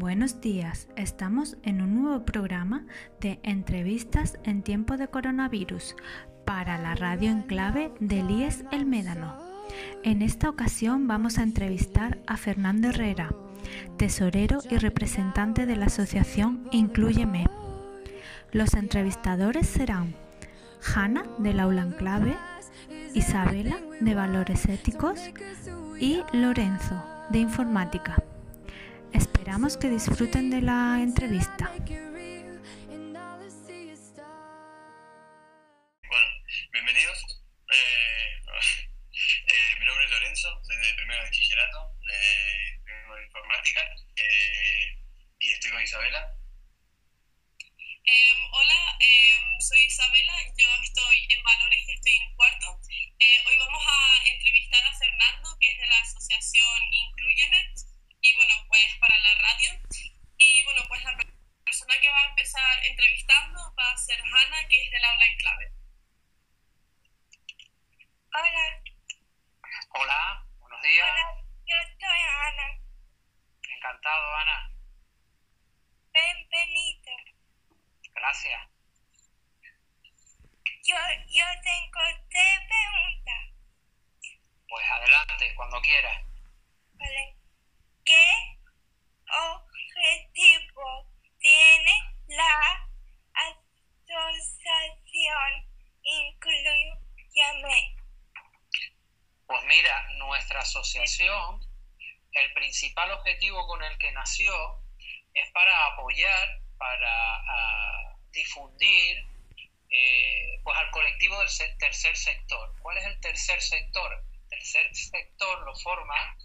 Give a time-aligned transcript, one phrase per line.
[0.00, 2.86] Buenos días, estamos en un nuevo programa
[3.20, 5.94] de entrevistas en tiempo de coronavirus
[6.46, 9.36] para la radio en clave de IES El Médano.
[10.02, 13.34] En esta ocasión vamos a entrevistar a Fernando Herrera,
[13.98, 17.44] tesorero y representante de la asociación Incluyeme.
[18.52, 20.14] Los entrevistadores serán
[20.82, 22.36] Hanna del aula en clave,
[23.12, 25.20] Isabela de valores éticos
[26.00, 28.16] y Lorenzo de informática.
[29.40, 31.72] Esperamos que disfruten de la entrevista.
[31.72, 31.88] Bueno,
[36.72, 37.24] bienvenidos.
[37.72, 38.36] Eh,
[38.92, 43.80] eh, mi nombre es Lorenzo, soy de primero bachillerato, de, vengo de informática
[44.16, 45.00] eh,
[45.38, 46.36] y estoy con Isabela.
[48.04, 52.78] Em, hola, em, soy Isabela, yo estoy en Valores y estoy en cuarto.
[53.18, 57.72] Eh, hoy vamos a entrevistar a Fernando, que es de la asociación Incluyeme,
[58.70, 59.70] pues para la radio.
[60.38, 61.34] Y bueno, pues la per-
[61.64, 65.38] persona que va a empezar entrevistando va a ser Hanna, que es del aula en
[65.38, 65.72] clave.
[68.32, 68.82] Hola,
[69.90, 71.08] Hola, buenos días.
[71.10, 72.80] hola, yo soy Ana.
[73.76, 74.72] Encantado, Ana.
[76.12, 77.12] Bienvenido.
[78.14, 78.68] Gracias.
[80.84, 80.96] Yo,
[81.28, 82.00] yo tengo
[82.30, 83.42] tres preguntas.
[84.68, 86.22] Pues adelante, cuando quieras.
[86.94, 87.36] ¿vale?
[88.04, 88.59] ¿Qué
[89.30, 91.06] objetivo
[91.38, 91.92] tiene
[92.28, 92.88] la
[94.04, 95.70] asociación
[96.02, 97.96] Incluyame?
[99.46, 101.60] Pues mira, nuestra asociación,
[102.32, 104.52] el principal objetivo con el que nació
[105.34, 109.26] es para apoyar, para ah, difundir
[109.90, 112.74] eh, pues al colectivo del tercer sector.
[112.80, 114.24] ¿Cuál es el tercer sector?
[114.42, 116.36] El tercer sector lo forman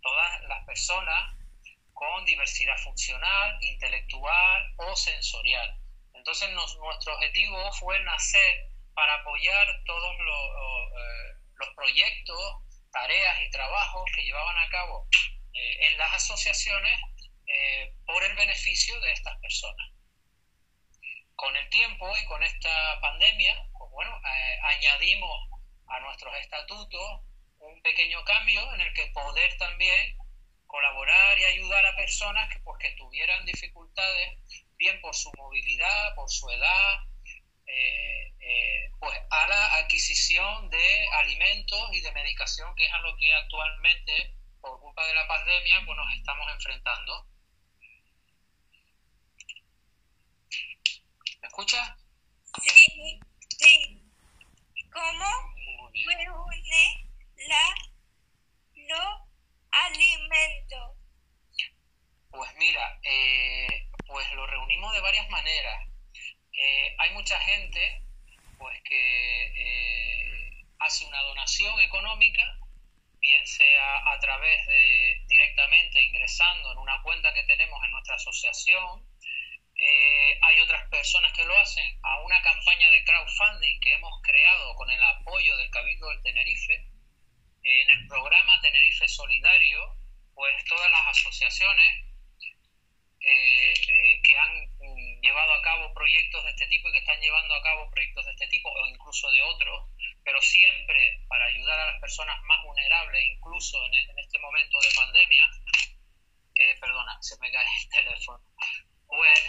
[0.00, 1.36] todas las personas
[2.02, 5.78] con diversidad funcional, intelectual o sensorial.
[6.14, 10.44] Entonces nuestro objetivo fue nacer para apoyar todos los,
[10.98, 12.56] eh, los proyectos,
[12.90, 15.06] tareas y trabajos que llevaban a cabo
[15.54, 17.00] eh, en las asociaciones
[17.46, 19.92] eh, por el beneficio de estas personas.
[21.36, 24.20] Con el tiempo y con esta pandemia, pues bueno,
[24.64, 25.48] añadimos
[25.86, 27.20] a nuestros estatutos
[27.58, 30.16] un pequeño cambio en el que poder también
[30.72, 34.38] colaborar y ayudar a personas que, pues, que tuvieran dificultades,
[34.78, 36.98] bien por su movilidad, por su edad,
[37.66, 43.14] eh, eh, pues a la adquisición de alimentos y de medicación, que es a lo
[43.18, 47.26] que actualmente, por culpa de la pandemia, pues nos estamos enfrentando.
[51.42, 51.90] ¿Me escuchas?
[52.62, 53.20] Sí,
[53.58, 54.02] sí.
[54.90, 56.18] ¿Cómo Muy bien.
[56.18, 57.10] reúne
[57.48, 57.74] la,
[58.74, 59.21] los
[59.72, 60.96] alimentos?
[62.30, 65.88] Pues mira, eh, pues lo reunimos de varias maneras.
[66.52, 68.02] Eh, hay mucha gente
[68.58, 72.42] pues que eh, hace una donación económica,
[73.18, 79.06] bien sea a través de directamente ingresando en una cuenta que tenemos en nuestra asociación.
[80.44, 84.88] Hay otras personas que lo hacen a una campaña de crowdfunding que hemos creado con
[84.90, 86.91] el apoyo del Cabildo del Tenerife.
[87.80, 89.96] En el programa Tenerife Solidario,
[90.34, 92.04] pues todas las asociaciones
[93.20, 97.20] eh, eh, que han mm, llevado a cabo proyectos de este tipo y que están
[97.20, 99.88] llevando a cabo proyectos de este tipo o incluso de otros,
[100.22, 105.44] pero siempre para ayudar a las personas más vulnerables, incluso en, este momento de pandemia.
[106.54, 108.44] Eh, perdona, se me cae el teléfono.
[109.06, 109.40] Pues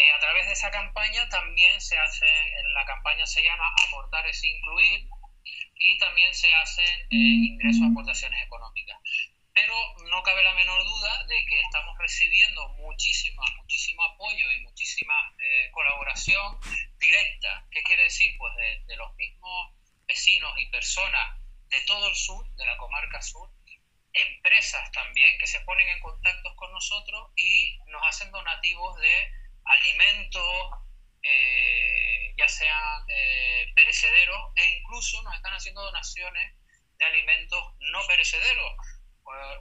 [0.00, 2.26] eh, a través de esa campaña también se hace,
[2.74, 5.08] la campaña se llama Aportar es Incluir
[5.74, 8.98] y también se hacen eh, ingresos a aportaciones económicas
[9.52, 9.74] pero
[10.10, 15.70] no cabe la menor duda de que estamos recibiendo muchísima, muchísimo apoyo y muchísima eh,
[15.72, 16.58] colaboración
[16.98, 17.66] directa.
[17.70, 18.34] ¿Qué quiere decir?
[18.38, 19.74] Pues de, de los mismos
[20.06, 21.38] vecinos y personas
[21.68, 23.50] de todo el sur, de la comarca sur,
[24.12, 29.32] empresas también que se ponen en contacto con nosotros y nos hacen donativos de
[29.70, 30.70] alimentos,
[31.22, 36.54] eh, ya sean eh, perecederos, e incluso nos están haciendo donaciones
[36.98, 37.62] de alimentos
[37.92, 38.72] no perecederos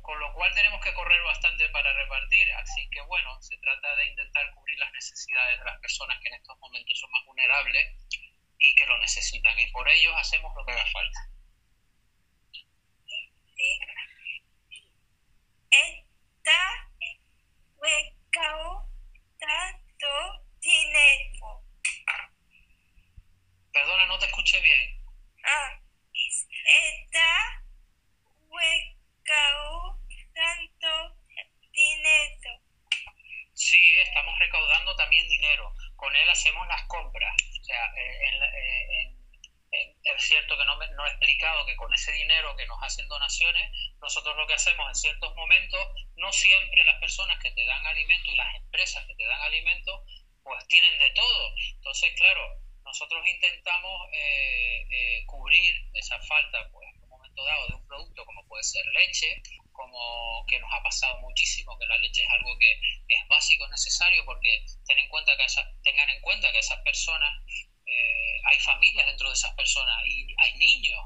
[0.01, 2.51] con- lo cual tenemos que correr bastante para repartir.
[2.53, 6.35] Así que bueno, se trata de intentar cubrir las necesidades de las personas que en
[6.35, 7.85] estos momentos son más vulnerables
[8.59, 9.57] y que lo necesitan.
[9.59, 11.19] Y por ellos hacemos lo que haga falta
[19.99, 20.07] tu
[20.61, 21.63] teléfono.
[23.71, 25.05] Perdona, no te escuché bien.
[25.43, 25.79] Ah,
[26.13, 27.59] está
[30.29, 31.17] recaudando
[31.71, 32.61] dinero.
[33.53, 35.73] Sí, estamos recaudando también dinero.
[35.95, 37.35] Con él hacemos las compras.
[37.59, 39.18] O sea, eh, en, eh, en
[40.19, 43.71] es cierto que no, no he explicado que con ese dinero que nos hacen donaciones,
[44.01, 45.79] nosotros lo que hacemos en ciertos momentos,
[46.15, 50.05] no siempre las personas que te dan alimento y las empresas que te dan alimento,
[50.43, 51.55] pues tienen de todo.
[51.75, 57.75] Entonces, claro, nosotros intentamos eh, eh, cubrir esa falta, pues en un momento dado, de
[57.75, 62.23] un producto como puede ser leche, como que nos ha pasado muchísimo, que la leche
[62.23, 62.73] es algo que
[63.07, 65.45] es básico, necesario, porque ten en cuenta que
[65.83, 67.31] tengan en cuenta que esas personas
[67.99, 70.99] eh, hay familias dentro de esas personas y hay niños.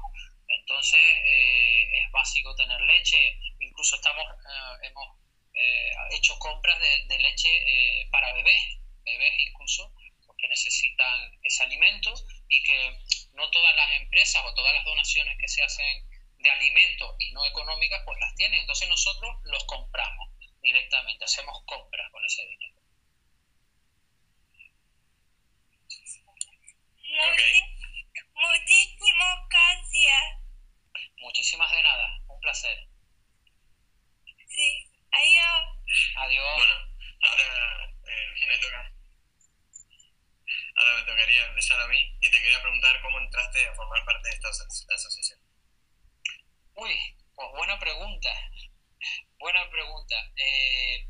[0.48, 3.38] Entonces eh, es básico tener leche.
[3.60, 5.08] Incluso estamos eh, hemos
[6.10, 7.48] hecho compras de, leche
[8.10, 8.62] para bebés,
[9.04, 9.92] bebés incluso,
[10.26, 12.12] porque necesitan ese alimento
[12.48, 12.98] y que
[13.34, 16.08] no todas las empresas o todas las donaciones que se hacen
[16.38, 18.60] de alimentos y no económicas, pues las tienen.
[18.60, 20.28] Entonces nosotros los compramos
[20.60, 22.73] directamente, hacemos compras con ese dinero.
[28.34, 30.22] Muchísimas gracias.
[31.18, 32.88] Muchísimas de nada, un placer.
[34.48, 35.78] Sí, adiós.
[36.16, 36.56] Adiós.
[36.56, 36.74] Bueno,
[37.22, 38.92] ahora eh, me toca.
[40.76, 44.28] Ahora me tocaría empezar a mí y te quería preguntar cómo entraste a formar parte
[44.28, 45.38] de esta asociación.
[46.74, 46.98] Uy,
[47.34, 48.30] pues buena pregunta.
[49.38, 50.16] Buena pregunta.
[50.36, 51.06] Eh,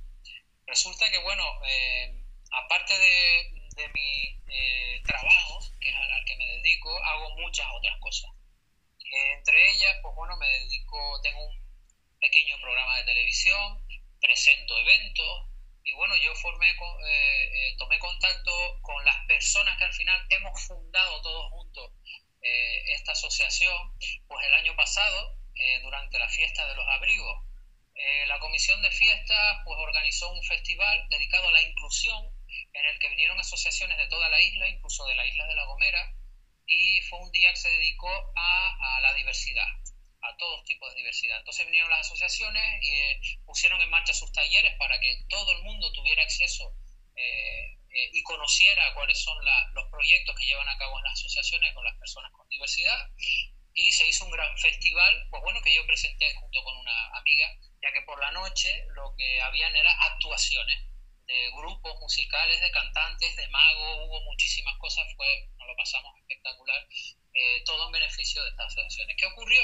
[0.67, 7.05] resulta que, bueno, eh, aparte de, de mi eh, que es al, que me dedico,
[7.05, 8.31] hago muchas otras cosas.
[9.37, 13.87] entre ellas, pues bueno, me dedico, tengo un pequeño programa de televisión,
[14.21, 15.49] presento eventos,
[15.85, 20.67] y bueno, yo formé, eh, eh, tomé contacto con las personas que al final hemos
[20.67, 21.93] fundado todos juntos
[22.87, 23.95] esta asociación,
[24.29, 25.39] pues el año pasado,
[25.83, 27.43] durante la fiesta de los abrigos,
[28.27, 32.34] la comisión de fiestas pues organizó un festival dedicado a la inclusión
[32.75, 35.65] en el que vinieron asociaciones de toda la isla, incluso de la isla de La
[35.65, 36.15] Gomera,
[36.67, 39.67] y fue un día que se dedicó a, la diversidad,
[40.23, 41.39] a todos tipos de diversidad.
[41.39, 45.63] Entonces vinieron las asociaciones y eh, pusieron en marcha sus talleres para que todo el
[45.63, 46.75] mundo tuviera acceso
[47.17, 49.37] eh, eh, y conociera cuáles son
[49.75, 53.11] los proyectos que llevan a cabo en las asociaciones con las personas con diversidad.
[53.75, 57.47] Y se hizo un gran festival, pues bueno, que yo presenté junto con una amiga,
[57.83, 60.94] ya que por la noche lo que habían era actuaciones
[61.27, 66.87] de grupos musicales, de cantantes, de magos, hubo muchísimas cosas, fue, nos lo pasamos espectacular,
[67.35, 69.17] eh, todo en beneficio de estas asociaciones.
[69.19, 69.63] ¿Qué ocurrió?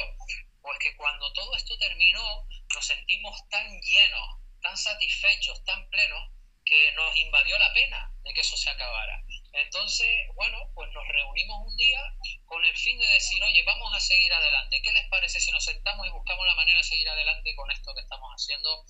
[0.62, 6.30] Pues que cuando todo esto terminó, nos sentimos tan llenos, tan satisfechos, tan plenos,
[6.64, 9.24] que nos invadió la pena de que eso se acabara.
[9.52, 10.06] Entonces,
[10.36, 12.00] bueno, pues nos reunimos un día
[12.44, 14.80] con el fin de decir, oye, vamos a seguir adelante.
[14.82, 17.92] ¿Qué les parece si nos sentamos y buscamos la manera de seguir adelante con esto
[17.94, 18.84] que estamos haciendo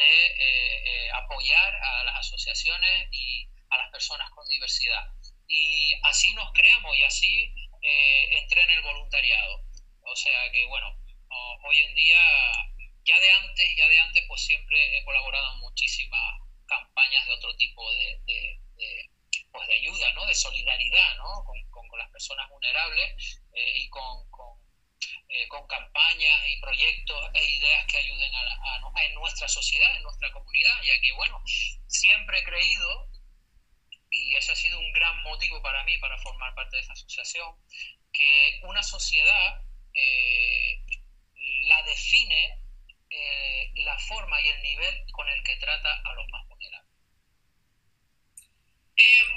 [0.00, 5.04] de eh, eh, apoyar a las asociaciones y a las personas con diversidad.
[5.46, 9.62] Y así nos creamos y así eh, entré en el voluntariado.
[10.02, 10.96] O sea que, bueno,
[11.66, 12.18] hoy en día,
[13.04, 17.54] ya de antes, ya de antes, pues siempre he colaborado en muchísimas campañas de otro
[17.56, 18.58] tipo de,
[19.52, 20.26] pues de ayuda, ¿no?
[20.26, 21.44] De solidaridad, ¿no?
[21.44, 21.60] Con,
[21.98, 24.30] las personas vulnerables y con
[25.32, 30.32] eh, con campañas y proyectos e ideas que ayuden a, en nuestra sociedad, en nuestra
[30.32, 31.40] comunidad, ya que, bueno,
[31.86, 33.08] siempre he creído,
[34.10, 37.54] y ese ha sido un gran motivo para mí para formar parte de esta asociación,
[38.12, 39.62] que una sociedad
[39.94, 40.84] eh,
[41.68, 42.60] la define
[43.10, 46.90] eh, la forma y el nivel con el que trata a los más vulnerables.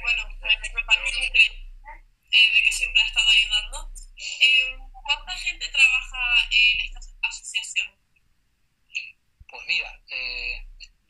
[0.01, 0.27] bueno,
[0.73, 3.91] me parece de que siempre ha estado ayudando.
[5.03, 7.87] ¿Cuánta gente trabaja en esta asociación?
[9.49, 10.65] Pues mira, eh,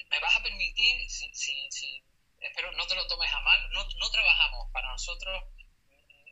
[0.10, 2.04] me vas a permitir, si,
[2.42, 5.44] espero no te lo tomes a mal, no, trabajamos para nosotros,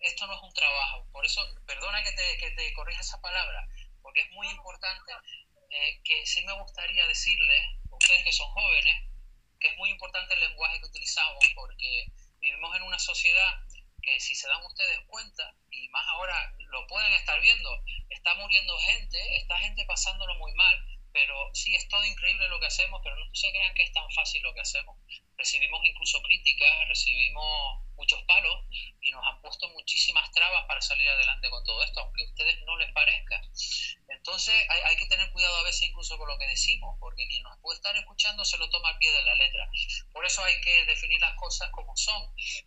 [0.01, 3.68] esto no es un trabajo, por eso, perdona que te, que te corrija esa palabra,
[4.01, 5.12] porque es muy importante
[5.70, 9.08] eh, que sí me gustaría decirles, ustedes que son jóvenes,
[9.60, 12.08] que es muy importante el lenguaje que utilizamos, porque
[12.39, 13.62] vivimos en una sociedad
[14.01, 17.70] que si se dan ustedes cuenta, y más ahora lo pueden estar viendo,
[18.10, 20.75] está muriendo gente, está gente pasándolo muy mal,
[21.13, 24.10] pero sí es todo increíble lo que hacemos, pero no se crean que es tan
[24.12, 24.98] fácil lo que hacemos.
[25.41, 28.63] Recibimos incluso críticas, recibimos muchos palos
[29.01, 32.62] y nos han puesto muchísimas trabas para salir adelante con todo esto, aunque a ustedes
[32.63, 33.41] no les parezca.
[34.10, 37.57] Entonces hay, que tener cuidado a veces incluso con lo que decimos, porque quien nos
[37.57, 39.67] puede estar escuchando se lo toma al pie de la letra.
[40.13, 42.21] Por eso hay que definir las cosas como son.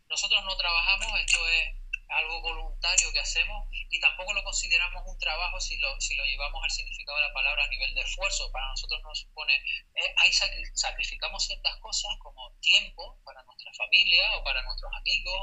[0.08, 5.60] Nosotros no trabajamos, esto es algo voluntario que hacemos y tampoco lo consideramos un trabajo
[5.60, 8.50] si lo, si lo llevamos al significado de la palabra a nivel de esfuerzo.
[8.52, 9.54] Para nosotros nos supone,
[9.94, 15.38] eh, ahí sacrificamos ciertas cosas como tiempo para nuestra familia o para nuestros amigos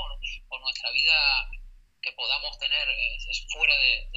[0.50, 1.50] o, nuestra vida
[2.02, 3.18] que podamos tener eh,
[3.54, 4.10] fuera de,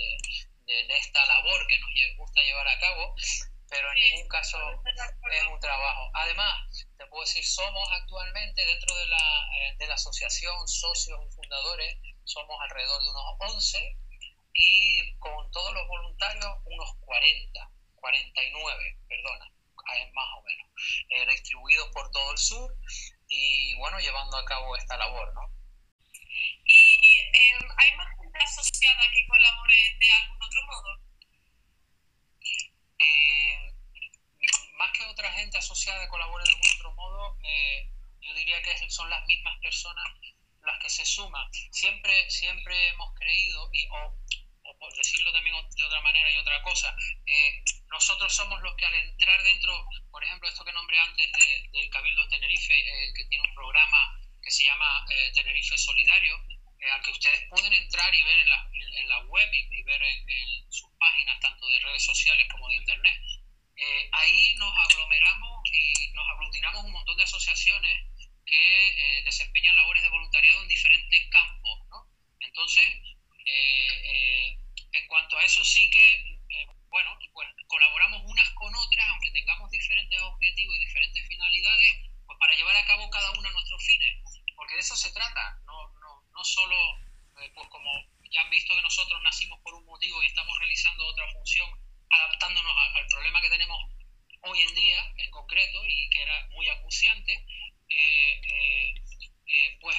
[0.66, 3.14] de, esta labor que nos gusta llevar a cabo,
[3.68, 4.58] pero en ningún caso
[5.32, 6.10] es un trabajo.
[6.14, 6.54] Además,
[6.96, 11.96] te puedo decir, somos actualmente dentro de la, eh, de la asociación, socios y fundadores,
[12.24, 13.96] somos alrededor de unos 11
[14.54, 19.46] y con todos los voluntarios unos 40, 49, perdona,
[19.94, 20.66] eh, más o menos,
[21.10, 22.74] eh, distribuidos por todo el sur
[23.28, 25.42] y bueno, llevando a cabo esta labor, ¿no?
[26.66, 31.00] ¿Y em, hay más gente asociada que colabore de algún otro modo?
[32.98, 33.72] Eh,
[34.74, 37.38] más que otra gente asociada que colabore de algún otro modo,
[38.20, 40.04] yo diría que son las mismas personas
[40.64, 41.46] las que se suman.
[41.70, 44.18] Siempre, siempre hemos creído, y, o,
[44.78, 46.94] por decirlo también de otra manera y otra cosa,
[47.26, 51.30] eh, nosotros somos los que al entrar dentro, por ejemplo, esto que nombré antes
[51.72, 56.36] del Cabildo de Tenerife, eh, que tiene un programa que se llama eh, Tenerife Solidario,
[56.92, 60.28] al que ustedes pueden entrar y ver en la, en la web y, ver en,
[60.28, 63.16] en, sus páginas, tanto de redes sociales como de internet.
[64.12, 68.13] ahí nos aglomeramos y nos aglutinamos un montón de asociaciones
[68.46, 71.80] que eh, desempeñan labores de voluntariado en diferentes campos.
[71.90, 72.08] ¿no?
[72.40, 72.84] Entonces,
[73.46, 74.58] eh, eh,
[74.92, 76.38] en cuanto a eso sí que,
[76.88, 82.54] bueno, pues colaboramos unas con otras, aunque tengamos diferentes objetivos y diferentes finalidades, pues para
[82.54, 84.22] llevar a cabo cada una nuestros fines,
[84.56, 86.76] porque de eso se trata, no, no, no solo,
[87.34, 87.90] pues como
[88.30, 91.68] ya han visto que nosotros nacimos por un motivo y estamos realizando otra función,
[92.10, 93.78] adaptándonos al problema que tenemos
[94.42, 97.63] hoy en día en concreto y que era muy acuciante, eh, eh, eh,
[99.80, 99.96] pues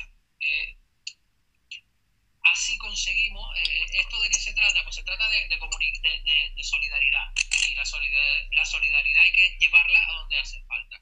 [2.44, 3.48] así conseguimos,
[3.94, 4.84] ¿esto de qué se trata?
[4.84, 7.32] Pues se trata de, de, solidaridad
[7.70, 11.02] y la solidaridad, la solidaridad hay que llevarla a donde hace falta.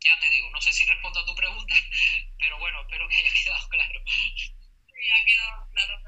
[0.00, 1.74] ya te digo, no sé si respondo a tu pregunta,
[2.38, 4.00] pero bueno, espero que haya quedado claro.
[4.06, 6.02] Sí, ha quedado claro.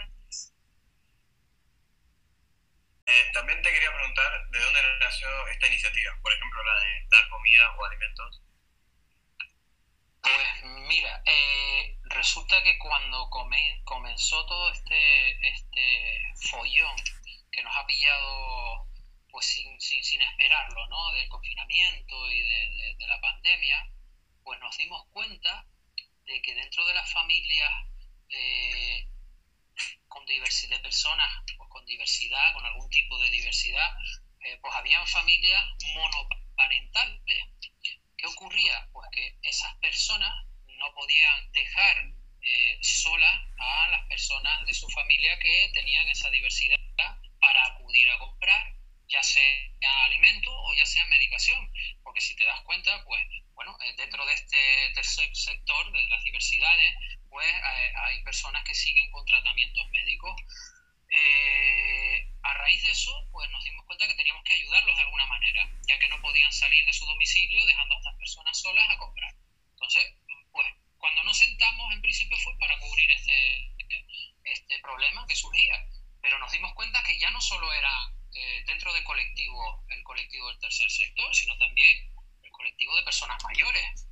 [3.32, 7.74] también te quería preguntar de dónde nació esta iniciativa, por ejemplo la de dar comida
[7.76, 8.42] o alimentos
[10.64, 13.28] mira, eh, resulta que cuando
[13.84, 16.96] comenzó todo este, este follón
[17.50, 18.86] que nos ha pillado
[19.30, 21.12] pues sin, sin, esperarlo, ¿no?
[21.12, 23.90] Del confinamiento y de, la pandemia,
[24.42, 25.66] pues nos dimos cuenta
[26.24, 27.72] de que dentro de las familias
[28.28, 29.08] eh,
[30.08, 33.96] con diversidad de personas, pues con diversidad, con algún tipo de diversidad,
[34.40, 37.22] eh, pues habían familias monoparentales
[38.18, 38.88] ¿Qué ocurría?
[38.92, 40.47] Pues que esas personas
[40.78, 41.96] no podían dejar
[42.40, 46.78] eh, solas a las personas de su familia que tenían esa diversidad
[47.40, 48.74] para acudir a comprar,
[49.08, 51.70] ya sea alimento o ya sea medicación.
[52.02, 53.22] Porque si te das cuenta, pues
[53.54, 56.94] bueno, eh, dentro de este tercer sector de las diversidades,
[57.28, 60.32] pues eh, hay personas que siguen con tratamientos médicos.
[61.10, 65.26] Eh, a raíz de eso, pues nos dimos cuenta que teníamos que ayudarlos de alguna
[65.26, 68.98] manera, ya que no podían salir de su domicilio dejando a estas personas solas a
[68.98, 69.34] comprar.
[69.72, 70.06] Entonces,
[70.52, 70.66] pues
[70.98, 73.74] cuando nos sentamos, en principio fue para cubrir este,
[74.44, 75.84] este problema que surgía,
[76.20, 77.92] pero nos dimos cuenta que ya no solo era
[78.34, 82.12] eh, dentro del colectivo, el colectivo del tercer sector, sino también
[82.42, 84.06] el colectivo de personas mayores,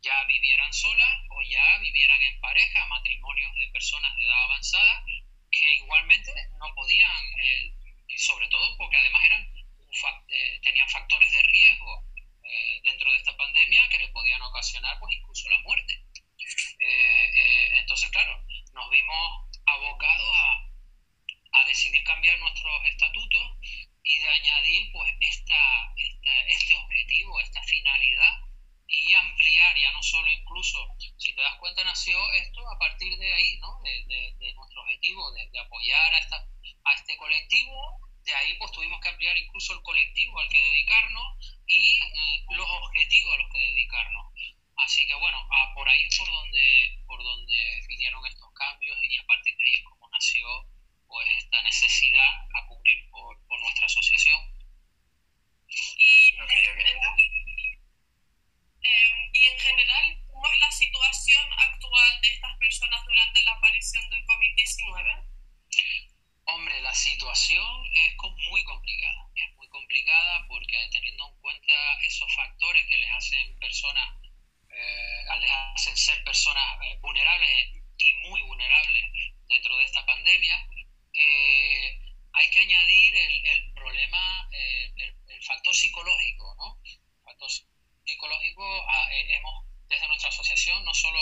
[0.00, 5.04] ya vivieran solas o ya vivieran en pareja, matrimonios de personas de edad avanzada
[5.50, 7.10] que igualmente no podían,
[7.42, 7.74] eh,
[8.16, 9.58] sobre todo porque además eran
[10.28, 12.04] eh, tenían factores de riesgo
[12.98, 16.04] dentro de esta pandemia que le podían ocasionar pues incluso la muerte.
[17.78, 23.42] entonces, claro, nos vimos abocados a, a, decidir cambiar nuestros estatutos
[24.02, 28.34] y de añadir pues esta, esta, este objetivo, esta finalidad
[28.88, 30.88] y ampliar, ya no solo incluso,
[31.18, 33.78] si te das cuenta, nació esto a partir de ahí, ¿no?
[33.84, 36.36] de, de, nuestro objetivo de, apoyar a, esta,
[36.84, 41.57] a este colectivo, de ahí pues tuvimos que ampliar incluso el colectivo al que dedicarnos
[41.68, 44.26] y eh, los objetivos a los que dedicarnos.
[44.76, 45.38] Así que bueno,
[45.74, 49.74] por ahí es por donde, por donde vinieron estos cambios y a partir de ahí
[49.74, 50.46] es como nació
[51.06, 54.40] pues esta necesidad a cubrir por, por nuestra asociación.
[55.98, 56.32] Y
[58.80, 64.08] Em, y en general, ¿cómo es la situación actual de estas personas durante la aparición
[64.08, 65.28] del COVID-19?
[66.46, 68.14] Hombre, la situación es
[68.50, 69.30] muy complicada.
[69.34, 69.54] Es
[69.88, 74.20] complicada porque teniendo en cuenta esos factores que les hacen personas,
[74.68, 77.50] eh, les hacen ser personas eh, vulnerables
[77.96, 79.04] y muy vulnerables
[80.06, 80.68] pandemia,
[81.14, 81.98] eh,
[82.32, 86.80] hay que añadir el, problema, el, factor psicológico, ¿no?
[86.84, 87.48] El factor
[88.04, 91.18] psicológico, ah, hemos, desde nuestra asociación, no solo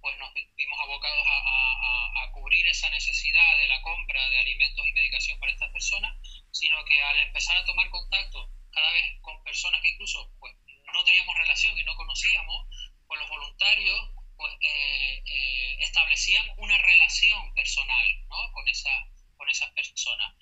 [0.00, 5.38] pues nos vimos abocados a, cubrir esa necesidad de la compra de alimentos y medicación
[5.40, 9.90] para estas personas, sino que al empezar a tomar contacto cada vez con personas que
[9.90, 10.54] incluso pues,
[10.92, 12.66] no teníamos relación y no conocíamos,
[13.06, 18.52] pues los voluntarios pues, eh, eh, establecían una relación personal ¿no?
[18.52, 18.90] con, esa,
[19.36, 20.34] con esas personas.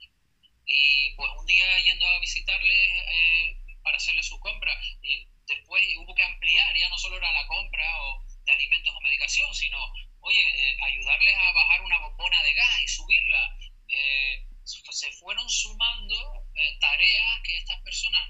[0.66, 4.72] Y pues un día yendo a visitarles eh, para hacerles su compra,
[5.02, 9.00] y después hubo que ampliar, ya no solo era la compra o de alimentos o
[9.00, 9.78] medicación, sino,
[10.20, 13.58] oye, ayudarles a bajar una bombona de gas y subirla.
[14.68, 16.16] Se fueron sumando
[16.80, 18.22] tareas que estas personas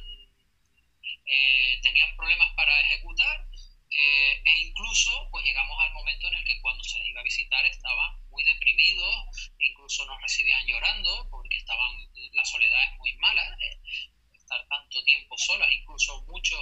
[1.82, 3.48] tenían problemas para ejecutar
[3.90, 7.24] eh, e incluso pues llegamos al momento en el que cuando se les iba a
[7.24, 11.96] visitar estaban muy deprimidos, incluso nos recibían llorando porque estaban,
[12.32, 13.80] la soledad es muy mala, eh,
[14.34, 16.60] estar tanto tiempo solas, incluso muchos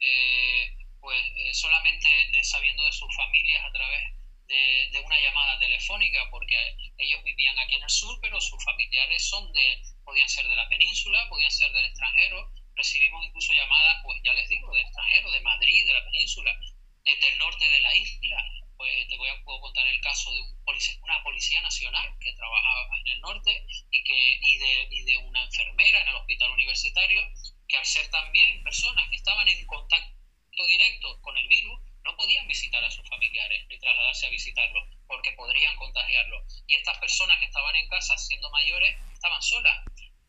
[0.00, 2.08] eh, pues solamente
[2.42, 4.02] sabiendo de sus familias a través
[4.46, 6.56] de, de, una llamada telefónica, porque
[6.98, 10.68] ellos vivían aquí en el sur, pero sus familiares son de, podían ser de la
[10.68, 15.40] península, podían ser del extranjero, recibimos incluso llamadas, pues ya les digo, de extranjeros, de
[15.40, 16.56] Madrid, de la península,
[17.04, 18.42] desde el norte de la isla.
[18.76, 20.56] Pues te voy a puedo contar el caso de un
[21.02, 25.42] una policía nacional que trabajaba en el norte y, que, y, de, y de una
[25.44, 27.22] enfermera en el hospital universitario,
[27.68, 32.46] que al ser también personas que estaban en contacto directo con el virus, no podían
[32.46, 36.64] visitar a sus familiares ni trasladarse a visitarlos porque podrían contagiarlos.
[36.66, 39.84] Y estas personas que estaban en casa siendo mayores estaban solas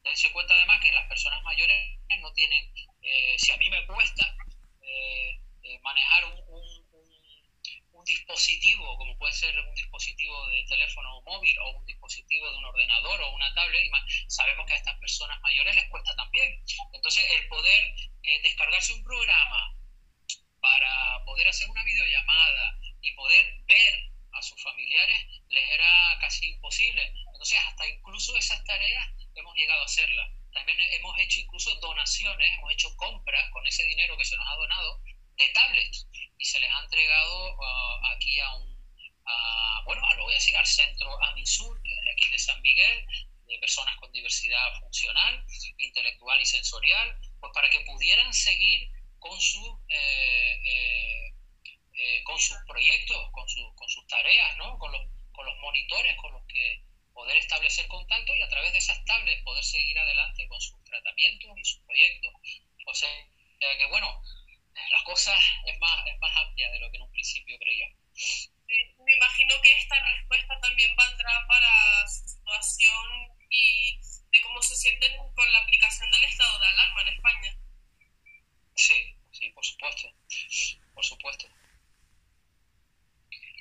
[0.08, 4.36] Dense cuenta además que las personas mayores no tienen, eh, si a mí me cuesta
[4.82, 6.38] eh, eh, manejar un,
[8.06, 13.22] dispositivo, como puede ser un dispositivo de teléfono móvil o un dispositivo de un ordenador
[13.22, 16.64] o una tablet, y sabemos que a estas personas mayores les cuesta también.
[16.94, 17.96] Entonces, el poder
[18.44, 19.77] descargarse un programa
[21.58, 25.18] hacer una videollamada y poder ver a sus familiares
[25.50, 27.02] les era casi imposible.
[27.34, 30.30] Entonces, hasta incluso esas tareas hemos llegado a hacerla.
[30.54, 34.56] También hemos hecho incluso donaciones, hemos hecho compras con ese dinero que se nos ha
[34.56, 35.02] donado
[35.36, 38.78] de tablets y se les ha entregado uh, aquí a un,
[39.86, 43.06] bueno, a lo voy a decir, al centro Amisur, de aquí de San Miguel,
[43.48, 45.46] de personas con diversidad funcional,
[45.78, 51.37] intelectual y sensorial, pues para que pudieran seguir con, su, eh, eh,
[51.98, 54.78] eh, con sus proyectos, con, con sus tareas, ¿no?
[54.78, 58.78] con, los, con los monitores con los que poder establecer contacto y a través de
[58.78, 62.32] esas tablets poder seguir adelante con sus tratamientos y sus proyectos.
[62.86, 63.10] O sea,
[63.60, 64.22] que bueno,
[64.92, 67.88] la cosa es más, es más amplia de lo que en un principio creía.
[69.04, 74.00] me imagino que esta respuesta también valdrá para su situación y
[74.32, 77.58] de cómo se sienten con la aplicación del estado de alarma en España.
[78.76, 80.14] Sí, sí, por supuesto,
[80.94, 81.48] por supuesto.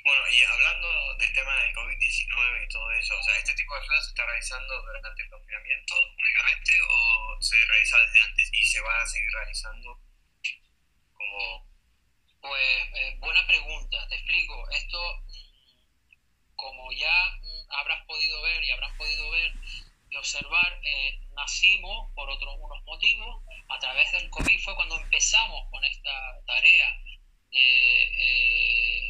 [0.07, 3.81] Bueno, y hablando del tema del COVID-19 y todo eso, o sea, ¿este tipo de
[3.81, 8.81] ayuda se está realizando durante el confinamiento únicamente o se realiza desde antes y se
[8.83, 10.01] va a seguir realizando
[11.13, 11.67] como...
[12.41, 14.71] Pues eh, buena pregunta, te explico.
[14.71, 19.53] Esto, mm, como ya mm, habrás podido ver y habrán podido ver
[20.09, 23.43] y observar, eh, nacimos por otros unos motivos.
[23.71, 26.95] A través del COVID fue cuando empezamos con esta tarea
[27.51, 28.03] de...
[28.05, 29.06] Eh,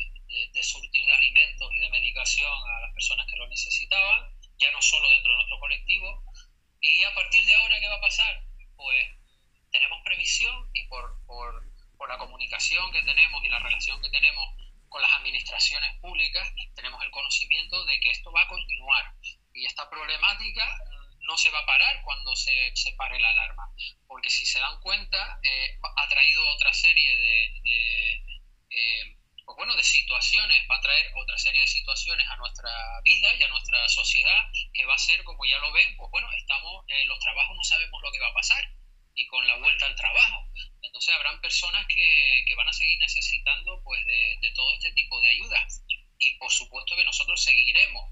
[0.53, 4.83] de, surtir de alimentos y de medicación a las personas que lo necesitaban, ya no
[4.83, 6.25] solo dentro de nuestro colectivo.
[6.81, 8.43] Y a partir de ahora, ¿qué va a pasar?
[8.77, 9.07] Pues
[9.71, 11.63] tenemos previsión y por, por,
[11.97, 14.55] por la comunicación que tenemos y la relación que tenemos
[14.89, 19.13] con las administraciones públicas, tenemos el conocimiento de que esto va a continuar.
[19.53, 20.65] Y esta problemática
[21.21, 23.69] no se va a parar cuando se, se pare la alarma,
[24.07, 27.47] porque si se dan cuenta, eh, ha traído otra serie de,
[28.71, 29.16] eh,
[29.47, 32.69] pues bueno, de situaciones, va a traer otra serie de situaciones a nuestra
[33.05, 34.43] vida y a nuestra sociedad,
[34.75, 37.63] que va a ser, como ya lo ven, pues bueno, estamos, eh, los trabajos no
[37.63, 38.65] sabemos lo que va a pasar,
[39.15, 40.51] y con la vuelta al trabajo.
[40.83, 45.29] Entonces habrán personas que, que van a seguir necesitando pues de, todo este tipo de
[45.29, 45.85] ayudas.
[46.19, 48.05] Y por supuesto que nosotros seguiremos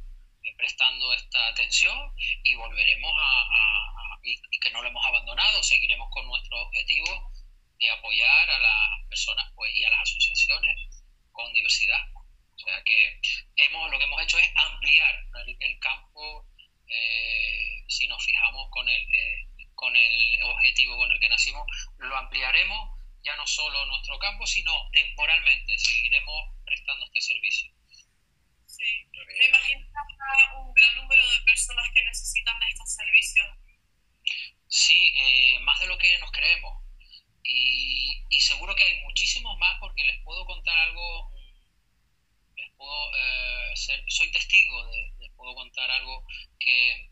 [0.45, 6.27] eh, prestando esta atención y volveremos a, y que no lo hemos abandonado, seguiremos con
[6.27, 7.33] nuestro objetivo
[7.79, 10.94] de apoyar a las personas pues, y a las asociaciones
[11.35, 12.01] con diversidad.
[12.15, 13.21] O sea que
[13.57, 15.15] hemos, lo que hemos hecho es ampliar
[15.61, 16.47] el, campo,
[16.87, 21.67] eh, si nos fijamos con el, eh, con el objetivo con el que nacimos,
[21.99, 22.89] lo ampliaremos
[23.25, 27.73] ya no solo nuestro campo, sino temporalmente, seguiremos prestando este servicio.
[28.67, 29.87] Sí, me imagino
[30.57, 33.47] un gran número de personas que necesitan de estos servicios.
[34.69, 36.84] Sí, eh, más de lo que nos creemos.
[37.45, 41.31] Y, y, seguro que hay muchísimos más porque les puedo contar algo,
[42.57, 46.27] les puedo, eh, ser, soy testigo, de, les puedo contar algo
[46.59, 47.11] que,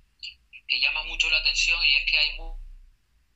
[0.69, 2.61] que, llama mucho la atención y es que hay mu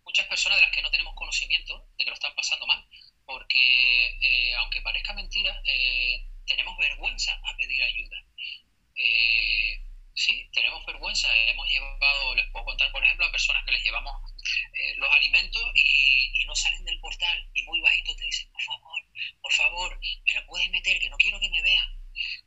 [0.04, 2.82] muchas personas de las que no tenemos conocimiento de que lo están pasando mal,
[3.26, 8.16] porque eh, aunque parezca mentira, eh, tenemos vergüenza a pedir ayuda.
[8.96, 9.80] Eh,
[10.14, 11.28] sí, tenemos vergüenza.
[11.48, 14.14] Hemos llevado, les puedo contar, por ejemplo, a personas que les llevamos
[14.72, 18.62] eh, los alimentos y, y, no salen del portal y muy bajito te dicen, por
[18.62, 19.02] favor,
[19.40, 22.00] por favor, me lo puedes meter, que no quiero que me vean.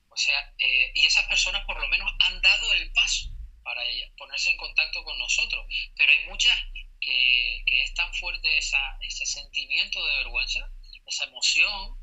[0.10, 3.30] O sea, eh, y esas personas por lo menos han dado el paso
[3.63, 3.82] para
[4.17, 5.65] ponerse en contacto con nosotros.
[5.95, 6.58] Pero hay muchas
[7.00, 10.72] que, que es tan fuerte esa, ese sentimiento de vergüenza,
[11.06, 12.00] esa emoción,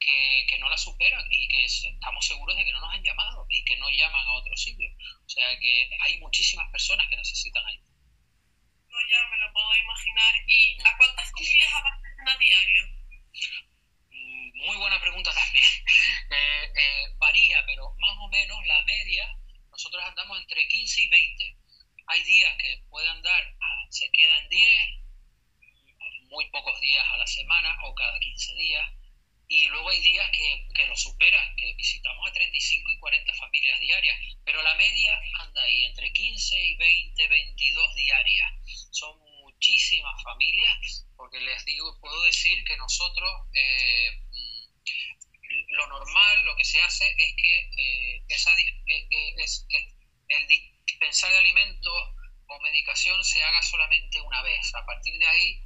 [0.00, 3.46] que, que, no la superan y que estamos seguros de que no nos han llamado
[3.50, 4.88] y que no llaman a otro sitio.
[5.26, 7.90] O sea que hay muchísimas personas que necesitan ayuda.
[8.88, 10.34] No, ya me lo puedo imaginar.
[10.48, 12.82] ¿Y a cuántas familias abastecen a diario?
[14.10, 15.64] Mm, muy buena pregunta también.
[16.32, 19.36] Eh, eh, varía, pero más o menos la media,
[19.70, 21.56] nosotros andamos entre 15 y 20.
[22.06, 23.56] Hay días que pueden andar,
[23.90, 24.62] se quedan 10,
[26.28, 28.86] muy pocos días a la semana o cada 15 días
[29.50, 33.80] y luego hay días que, que, lo superan, que visitamos a 35 y 40 familias
[33.80, 38.48] diarias, pero la media anda ahí entre 15 y 20, 22 diarias.
[38.92, 44.20] Son muchísimas familias, porque les digo, puedo decir que nosotros, eh,
[45.70, 49.66] lo normal, lo que se hace es que eh, esa, eh, es,
[50.28, 52.14] el dispensar de alimentos
[52.46, 54.72] o medicación se haga solamente una vez.
[54.76, 55.60] A partir de ahí,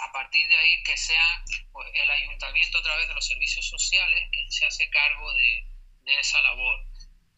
[0.00, 4.28] a partir de ahí que sea pues, el ayuntamiento a través de los servicios sociales
[4.32, 5.66] quien se hace cargo de,
[6.04, 6.84] de esa labor.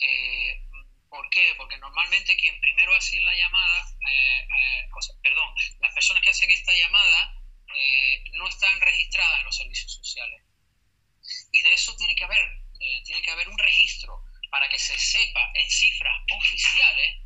[0.00, 0.66] Eh,
[1.08, 1.54] ¿Por qué?
[1.56, 6.30] Porque normalmente quien primero hace la llamada, eh, eh, o sea, perdón, las personas que
[6.30, 7.34] hacen esta llamada
[7.76, 10.42] eh, no están registradas en los servicios sociales.
[11.52, 12.42] Y de eso tiene que haber,
[12.80, 17.20] eh, tiene que haber un registro para que se sepa en cifras oficiales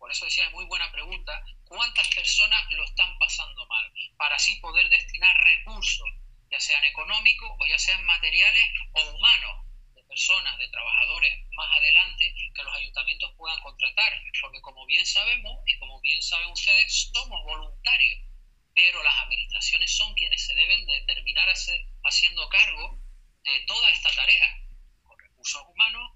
[0.00, 3.92] por eso decía, muy buena pregunta, ¿cuántas personas lo están pasando mal?
[4.16, 6.08] Para así poder destinar recursos,
[6.50, 12.34] ya sean económicos o ya sean materiales o humanos, de personas, de trabajadores más adelante
[12.54, 14.22] que los ayuntamientos puedan contratar.
[14.40, 18.20] Porque como bien sabemos y como bien saben ustedes, somos voluntarios,
[18.74, 21.46] pero las administraciones son quienes se deben de terminar
[22.04, 22.98] haciendo cargo
[23.44, 24.48] de toda esta tarea,
[25.02, 26.10] con recursos humanos,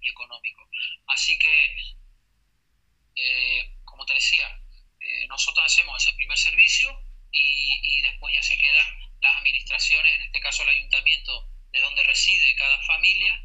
[0.00, 0.68] y económicos.
[1.06, 1.96] Así que
[3.16, 4.48] eh, como te decía,
[5.00, 6.88] eh, nosotros hacemos ese primer servicio
[7.30, 8.86] y, y, después ya se quedan
[9.20, 13.36] las administraciones, en este caso el ayuntamiento de donde reside cada familia,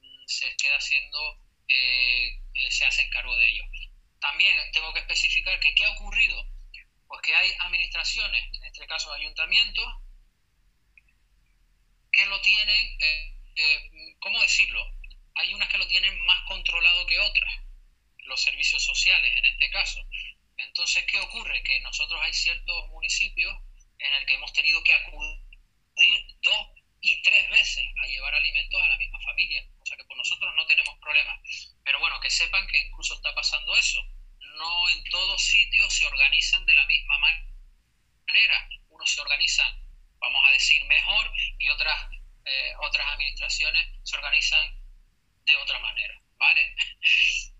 [0.00, 3.64] mm, se queda haciendo, eh, se hace cargo de ello.
[4.20, 6.42] También tengo que especificar que qué ha ocurrido,
[7.08, 9.86] pues que hay administraciones, en este caso ayuntamientos,
[12.12, 12.98] que lo tienen,
[14.20, 14.80] ¿cómo decirlo?
[15.36, 17.64] Hay unas que lo tienen más controlado que otras
[18.24, 20.00] los servicios sociales en este caso.
[20.56, 21.62] Entonces, ¿qué ocurre?
[21.62, 23.54] Que nosotros hay ciertos municipios
[23.98, 25.40] en el que hemos tenido que acudir
[26.42, 26.68] dos
[27.00, 29.66] y tres veces a llevar alimentos a la misma familia.
[29.80, 31.38] O sea que por nosotros no tenemos problemas.
[31.84, 34.00] Pero bueno, que sepan que incluso está pasando eso.
[34.56, 38.68] No en todos sitios se organizan de la misma manera.
[38.88, 39.82] Unos se organizan,
[40.18, 42.10] vamos a decir, mejor y otras,
[42.46, 44.83] eh, otras administraciones se organizan
[45.44, 46.20] de otra manera.
[46.38, 46.60] ¿Vale?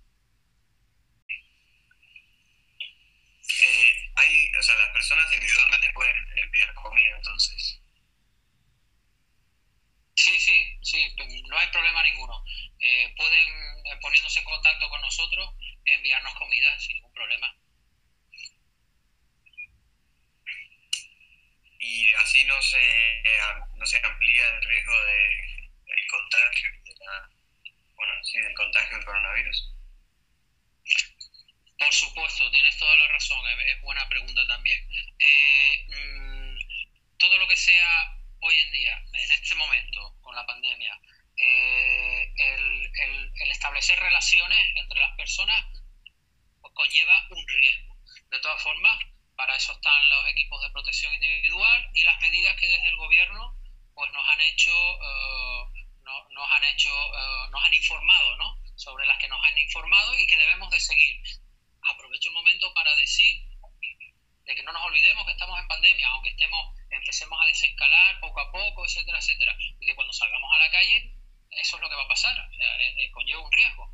[3.63, 7.81] eh, hay, o sea, las personas individualmente pueden enviar comida, entonces.
[10.17, 11.17] Sí, sí, sí,
[11.49, 12.45] no hay problema ninguno.
[12.79, 13.49] Eh, pueden,
[13.87, 17.57] eh, poniéndose en contacto con nosotros, enviarnos comida sin ningún problema.
[21.79, 23.23] Y así no se,
[23.77, 27.34] no se amplía el riesgo de, del contagio, de la,
[27.97, 29.75] bueno, sí, del contagio del coronavirus.
[31.79, 34.79] Por supuesto, tienes toda la razón, es buena pregunta también.
[35.19, 36.59] Eh, mmm,
[37.19, 41.01] todo lo que sea hoy en día, en este momento, con la pandemia,
[41.37, 45.65] eh, el, establecer relaciones entre las personas
[46.75, 47.97] conlleva un riesgo.
[48.31, 48.99] De todas formas,
[49.37, 53.57] para eso están los equipos de protección individual y las medidas que desde el gobierno
[53.95, 55.54] pues nos han hecho, uh,
[56.31, 58.65] no, nos han hecho, uh, nos han informado, ¿no?
[58.77, 61.23] sobre las que nos han informado y que debemos de seguir
[61.83, 63.45] aprovecho el momento para decir
[64.45, 68.41] de que no nos olvidemos que estamos en pandemia, aunque estemos, empecemos a desescalar poco
[68.41, 71.14] a poco, etcétera, etcétera, y que cuando salgamos a la calle
[71.57, 73.91] eso es lo que va a pasar, o conlleva un riesgo.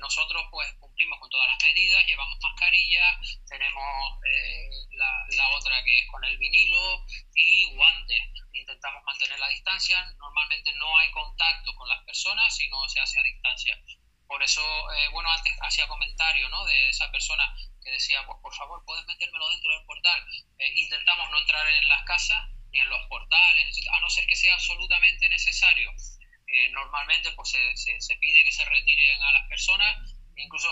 [0.00, 3.18] nosotros pues cumplimos con todas las medidas, llevamos mascarilla,
[3.48, 4.18] tenemos
[4.92, 8.22] la, la, otra que es con el vinilo y guantes.
[8.52, 13.22] Intentamos mantener la distancia, normalmente no hay contacto con las personas, sino se hace a
[13.22, 13.82] distancia.
[14.30, 14.62] Por eso,
[15.10, 16.64] bueno, antes hacía comentario ¿no?
[16.64, 20.24] de esa persona que decía, pues por favor, puedes metérmelo dentro del portal.
[20.76, 22.38] intentamos no entrar en las casas
[22.70, 25.90] ni en los portales, a no ser que sea absolutamente necesario.
[26.52, 30.68] Eh, normalmente pues se, se, pide que se retiren a las personas, incluso,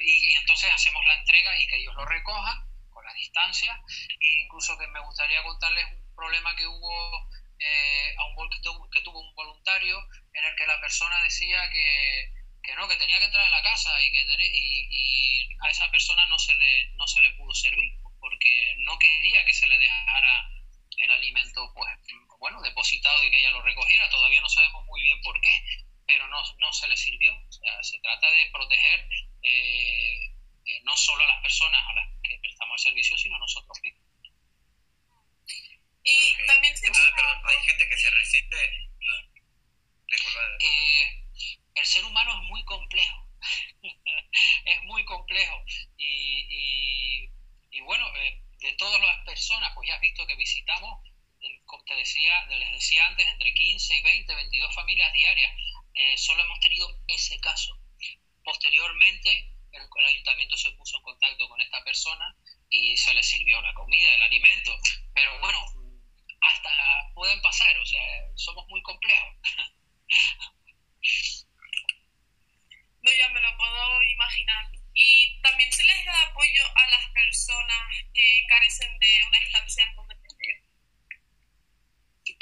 [0.00, 3.78] y, entonces hacemos la entrega y que ellos lo recojan con la distancia,
[4.20, 9.98] e incluso que me gustaría contarles un problema que hubo eh, a un voluntario
[10.32, 13.62] en el que la persona decía que, que no, que tenía que entrar en la
[13.62, 14.22] casa y que
[15.62, 19.52] a esa persona no se le no se le pudo servir porque no quería que
[19.52, 20.50] se le dejara
[20.98, 21.90] el alimento, pues,
[22.42, 24.10] bueno, depositado y que ella lo recogiera.
[24.10, 25.64] Todavía no sabemos muy bien por qué,
[26.04, 27.32] pero no, no se le sirvió.
[27.32, 29.08] O sea, se trata de proteger
[29.42, 30.26] eh,
[30.66, 33.78] eh, no solo a las personas a las que prestamos el servicio, sino a nosotros
[33.84, 34.02] mismos.
[36.02, 38.88] Y también Entonces, perdón, hay gente que se resiste.
[40.58, 41.24] Eh,
[41.76, 43.28] el ser humano es muy complejo.
[44.64, 45.64] es muy complejo.
[45.96, 47.30] Y, y,
[47.70, 51.11] y bueno, eh, de todas las personas, pues ya has visto que visitamos,
[51.86, 55.52] te decía, les decía antes, entre 15 y 20, 22 familias diarias.
[55.94, 57.78] Eh, solo hemos tenido ese caso.
[58.44, 62.36] Posteriormente, el, ayuntamiento se puso en contacto con esta persona
[62.68, 64.72] y se le sirvió la comida, el alimento.
[65.14, 65.58] Pero bueno,
[66.40, 66.70] hasta
[67.14, 68.00] pueden pasar, o sea,
[68.36, 69.36] somos muy complejos.
[73.02, 77.96] No, ya me lo puedo imaginar y también se les da apoyo a las personas
[78.14, 80.11] que carecen de una estancia en.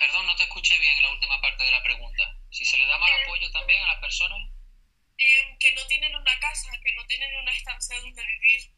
[0.01, 2.25] Perdón, no te escuché bien en la última parte de la pregunta.
[2.51, 4.39] Si se les da más eh, apoyo también a las personas.
[5.19, 8.73] Eh, que no tienen una casa, que no tienen una estancia donde vivir.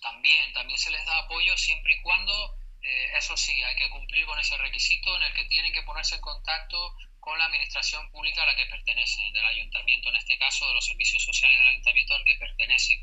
[0.00, 4.26] También, también se les da apoyo siempre y cuando, eh, eso sí, hay que cumplir
[4.26, 8.42] con ese requisito en el que tienen que ponerse en contacto con la administración pública
[8.42, 12.14] a la que pertenecen, del ayuntamiento, en este caso de los servicios sociales del ayuntamiento
[12.14, 12.98] al que pertenecen.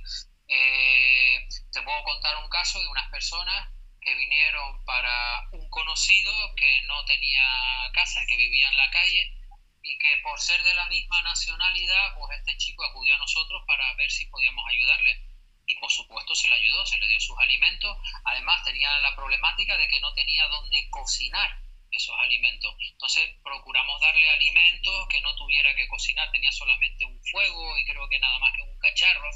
[0.49, 3.69] Eh, te puedo contar un caso de unas personas
[4.01, 7.43] que vinieron para un conocido que no tenía
[7.93, 9.33] casa, que vivía en la calle
[9.83, 13.93] y que por ser de la misma nacionalidad, pues este chico acudió a nosotros para
[13.95, 15.21] ver si podíamos ayudarle.
[15.67, 17.97] Y por supuesto se le ayudó, se le dio sus alimentos.
[18.23, 21.59] Además tenía la problemática de que no tenía dónde cocinar
[21.91, 22.73] esos alimentos.
[22.91, 28.07] Entonces procuramos darle alimentos que no tuviera que cocinar, tenía solamente un fuego y creo
[28.07, 29.29] que nada más que un cacharro,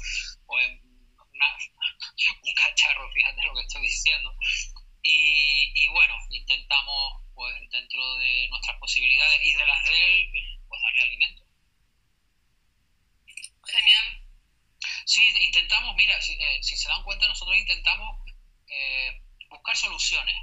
[0.46, 0.56] o
[2.42, 4.34] un cacharro, fíjate lo que estoy diciendo.
[5.02, 10.30] Y, y, bueno, intentamos, pues dentro de nuestras posibilidades y de las de él,
[10.68, 11.44] pues darle alimento.
[13.66, 14.26] Genial.
[15.06, 18.24] Sí, intentamos, mira, si, eh, si se dan cuenta, nosotros intentamos
[18.68, 20.36] eh, buscar soluciones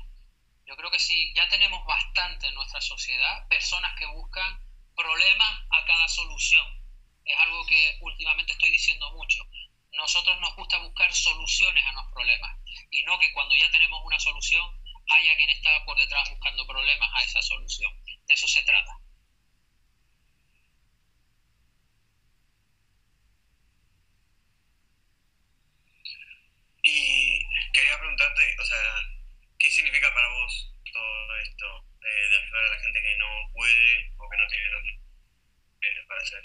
[0.68, 4.60] yo creo que sí, ya tenemos bastante en nuestra sociedad personas que buscan
[4.96, 6.66] problemas a cada solución.
[7.24, 9.44] Es algo que últimamente estoy diciendo mucho.
[9.98, 12.58] Nosotros nos gusta buscar soluciones a los problemas
[12.92, 14.64] y no que cuando ya tenemos una solución
[15.10, 17.92] haya quien está por detrás buscando problemas a esa solución.
[18.28, 18.92] De eso se trata.
[26.84, 27.42] Y
[27.74, 29.18] quería preguntarte, o sea,
[29.60, 31.66] ¿Qué significa para vos todo esto
[32.00, 36.22] de ayudar a la gente que no puede o que no tiene lo que para
[36.22, 36.44] hacer?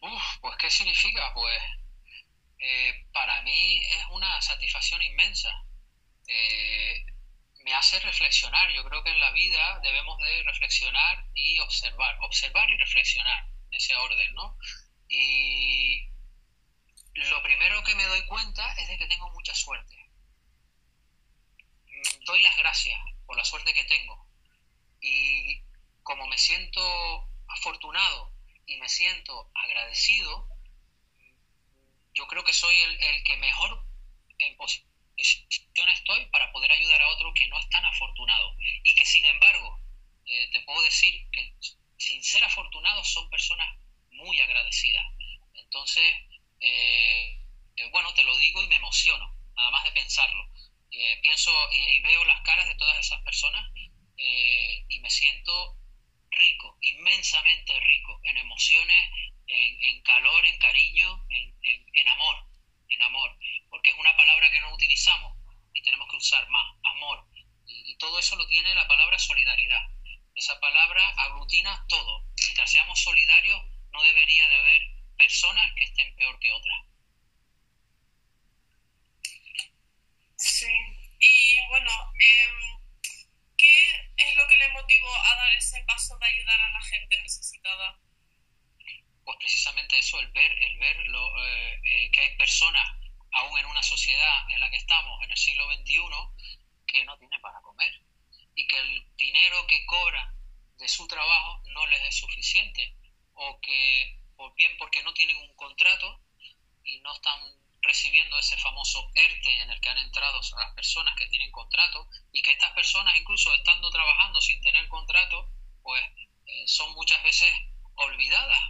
[0.00, 1.32] Uf, pues ¿qué significa?
[1.34, 1.62] Pues
[2.58, 5.50] eh, para mí es una satisfacción inmensa.
[6.26, 7.04] Eh,
[7.64, 8.70] me hace reflexionar.
[8.72, 12.16] Yo creo que en la vida debemos de reflexionar y observar.
[12.22, 14.56] Observar y reflexionar en ese orden, ¿no?
[15.08, 16.08] Y
[17.14, 20.10] lo primero que me doy cuenta es de que tengo mucha suerte
[22.26, 24.26] doy las gracias por la suerte que tengo.
[25.00, 25.62] Y
[26.02, 26.80] como me siento
[27.48, 28.32] afortunado
[28.70, 30.48] y me siento agradecido,
[32.14, 33.84] yo creo que soy el, que mejor
[34.38, 38.54] en posición estoy para poder ayudar a otro que no es tan afortunado.
[38.84, 39.80] Y que sin embargo,
[40.24, 41.52] eh, te puedo decir que
[41.98, 43.66] sin ser afortunados son personas
[44.12, 45.04] muy agradecidas.
[45.54, 46.14] Entonces,
[46.60, 47.44] eh,
[47.76, 50.48] eh, bueno, te lo digo y me emociono, nada más de pensarlo.
[51.22, 53.64] Pienso y, veo las caras de todas esas personas
[54.16, 55.79] y me siento
[56.30, 59.10] rico, inmensamente rico, en emociones,
[59.46, 62.36] en, calor, en cariño, en, amor,
[62.88, 63.36] en amor,
[63.68, 65.36] porque es una palabra que no utilizamos
[65.74, 67.26] y tenemos que usar más, amor.
[67.66, 69.82] Y, todo eso lo tiene la palabra solidaridad.
[70.34, 73.62] Esa palabra aglutina todo, Mientras seamos solidarios,
[73.92, 74.82] no debería de haber
[75.16, 76.86] personas que estén peor que otras.
[80.36, 80.72] Sí,
[81.20, 82.69] y bueno, em,
[83.60, 87.20] ¿qué es lo que le motivó a dar ese paso de ayudar a la gente
[87.22, 88.00] necesitada?
[89.22, 92.88] Pues precisamente eso, el ver, el ver lo, eh, eh, que hay personas,
[93.32, 96.00] aún en una sociedad en la que estamos, en el siglo XXI,
[96.86, 98.00] que no tienen para comer
[98.54, 100.34] y que el dinero que cobran
[100.78, 102.96] de su trabajo no les es suficiente
[103.34, 106.20] o que o bien porque no tienen un contrato
[106.82, 111.26] y no están recibiendo ese famoso ERTE en el que han entrado las personas que
[111.28, 115.50] tienen contrato y que estas personas incluso estando trabajando sin tener contrato
[115.82, 116.02] pues
[116.46, 117.52] eh, son muchas veces
[117.94, 118.60] olvidadas.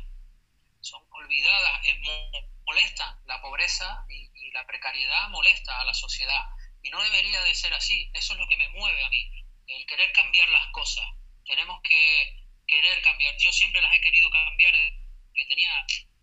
[0.80, 2.00] Son olvidadas eh,
[2.64, 3.18] molestan.
[3.26, 6.46] La pobreza y, y la precariedad molesta a la sociedad.
[6.82, 8.10] Y no debería de ser así.
[8.14, 9.30] Eso es lo que me mueve a mí
[9.66, 11.04] el querer cambiar las cosas.
[11.46, 13.36] Tenemos que querer cambiar.
[13.38, 14.74] Yo siempre las he querido cambiar,
[15.34, 15.70] que tenía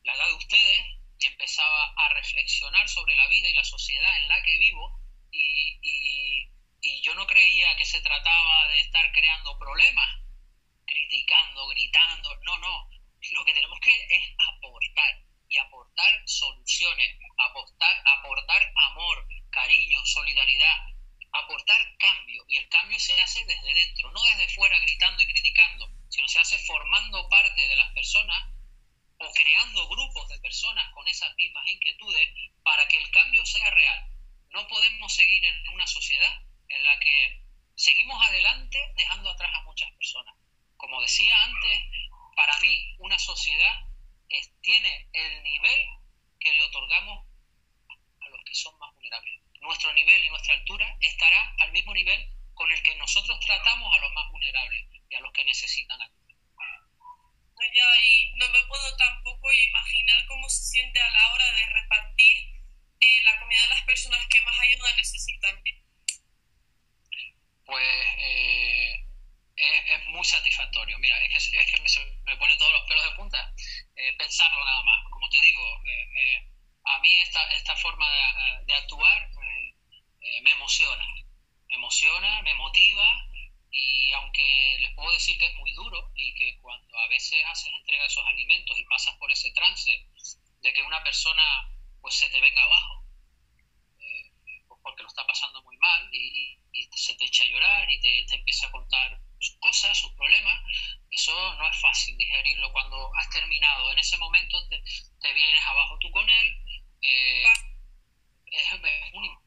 [0.04, 4.42] la edad de ustedes empezaba a reflexionar sobre la vida y la sociedad en la
[4.44, 5.02] que vivo
[5.32, 6.52] y, y,
[6.82, 10.22] y yo no creía que se trataba de estar creando problemas,
[10.86, 12.90] criticando, gritando, no, no,
[13.32, 20.78] lo que tenemos que es aportar y aportar soluciones, aportar, aportar amor, cariño, solidaridad,
[21.32, 25.90] aportar cambio y el cambio se hace desde dentro, no desde fuera gritando y criticando,
[26.10, 28.57] sino se hace formando parte de las personas
[29.20, 32.30] o creando grupos de personas con esas mismas inquietudes
[32.64, 34.12] para que el cambio sea real.
[34.50, 37.44] No podemos seguir en una sociedad en la que
[37.76, 40.36] seguimos adelante dejando atrás a muchas personas.
[40.78, 41.80] Como decía antes,
[42.36, 43.84] para mí una sociedad
[44.62, 45.86] tiene el nivel
[46.40, 47.26] que le otorgamos
[48.22, 52.30] a los que son más vulnerables nuestro nivel y nuestra altura estará al mismo nivel
[52.54, 56.27] con el que nosotros tratamos a los más vulnerables y a los que necesitan ayuda.
[57.60, 62.38] Y no me puedo tampoco imaginar cómo se siente a la hora de repartir
[63.00, 65.63] eh, la comida de las personas que más ayuda necesitan.
[67.65, 69.06] Pues eh,
[69.56, 70.98] es, muy satisfactorio.
[71.00, 73.54] Mira, es que, es que me, me, pone todos los pelos de punta
[73.96, 75.04] eh, pensarlo nada más.
[75.12, 75.63] Como te digo,
[76.86, 79.30] a mí esta, esta forma de, de actuar
[80.28, 81.06] eh, me emociona,
[81.70, 83.28] me emociona, me motiva
[83.72, 87.72] y aunque les puedo decir que es muy duro y que cuando a veces haces
[87.74, 89.92] entrega de esos alimentos y pasas por ese trance
[90.62, 91.44] de que una persona
[92.02, 93.04] pues se te venga abajo,
[94.00, 94.32] eh,
[94.68, 96.58] pues porque lo está pasando muy mal y,
[96.96, 100.60] se te echa a llorar y te, empieza a contar sus cosas, sus problemas,
[101.12, 103.92] eso no es fácil digerirlo cuando has terminado.
[103.92, 106.64] En ese momento te, vienes abajo tú con él.
[107.02, 107.44] Eh,
[108.48, 108.72] es, es
[109.14, 109.38] un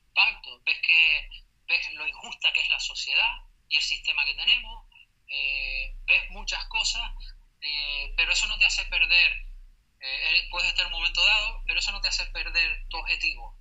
[0.64, 1.28] ves que
[1.66, 4.84] ves lo injusta que es la sociedad y el sistema que tenemos,
[5.28, 7.08] eh, ves muchas cosas,
[7.62, 9.32] eh, pero eso no te hace perder,
[10.00, 13.56] eh, puedes estar en un momento dado, pero eso no te hace perder tu objetivo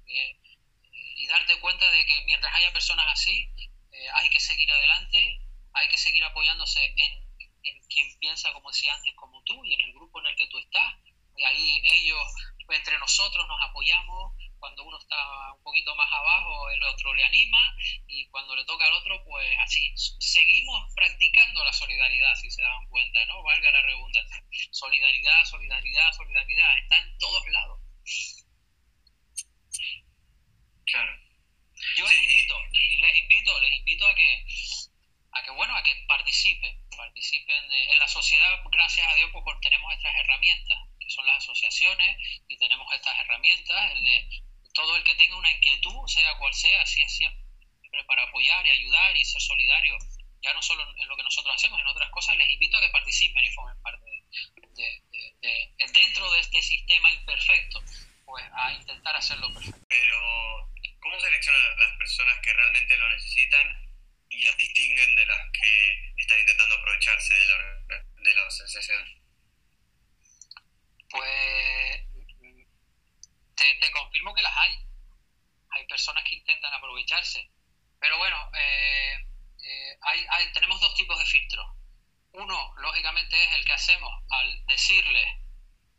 [0.91, 3.53] y darte cuenta de que mientras haya personas así,
[4.13, 5.39] hay que seguir adelante,
[5.73, 7.29] hay que seguir apoyándose en,
[7.63, 10.47] en quien piensa, como decía antes, como tú y en el grupo en el que
[10.47, 10.95] tú estás.
[11.35, 12.23] Y ahí ellos,
[12.69, 17.75] entre nosotros, nos apoyamos, cuando uno está un poquito más abajo, el otro le anima
[18.07, 22.87] y cuando le toca al otro, pues así, seguimos practicando la solidaridad, si se dan
[22.89, 23.41] cuenta, ¿no?
[23.43, 24.43] Valga la redundancia.
[24.71, 27.79] Solidaridad, solidaridad, solidaridad, está en todos lados.
[30.85, 31.29] Claro.
[31.95, 34.45] Yo les invito, les invito, les invito a que,
[35.31, 39.45] a que bueno, a que participen, participen de, en la sociedad, gracias a Dios, pues
[39.61, 42.17] tenemos estas herramientas, que son las asociaciones,
[42.47, 44.48] y tenemos estas herramientas, el de
[44.79, 47.43] todo el que tenga una inquietud, sea cual sea, así es siempre
[48.07, 49.97] para apoyar y ayudar y ser solidario,
[50.41, 52.89] ya no solo en lo que nosotros hacemos, en otras cosas, les invito a que
[52.89, 54.05] participen y formen parte
[54.75, 57.83] de, dentro de este sistema imperfecto,
[58.25, 59.85] pues a intentar hacerlo perfecto.
[59.89, 63.91] Pero, ¿cómo seleccionan las personas que realmente lo necesitan
[64.29, 69.03] y las distinguen de las que están intentando aprovecharse de la, de la asociación?
[71.09, 71.98] Pues
[73.79, 74.75] te, confirmo que las hay.
[75.71, 77.51] Hay personas que intentan aprovecharse.
[77.99, 79.15] Pero bueno, eh,
[79.63, 81.65] eh, hay, tenemos dos tipos de filtros.
[82.31, 85.27] Uno, lógicamente, es el que hacemos al decirles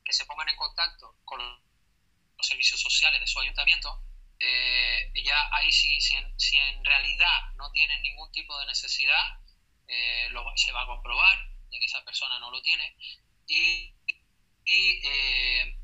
[0.05, 4.03] que se pongan en contacto con los servicios sociales de su ayuntamiento.
[4.39, 9.39] Eh, ya ahí, si, si, en, si, en, realidad no tienen ningún tipo de necesidad,
[10.31, 11.39] lo, se va a comprobar
[11.69, 12.97] de que esa persona no lo tiene.
[13.47, 13.95] Y,
[14.65, 15.80] y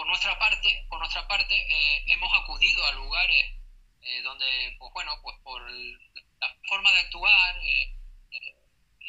[0.00, 3.52] por nuestra parte, por nuestra parte eh, hemos acudido a lugares
[4.00, 7.98] eh, donde, pues bueno, pues por la forma de actuar, eh,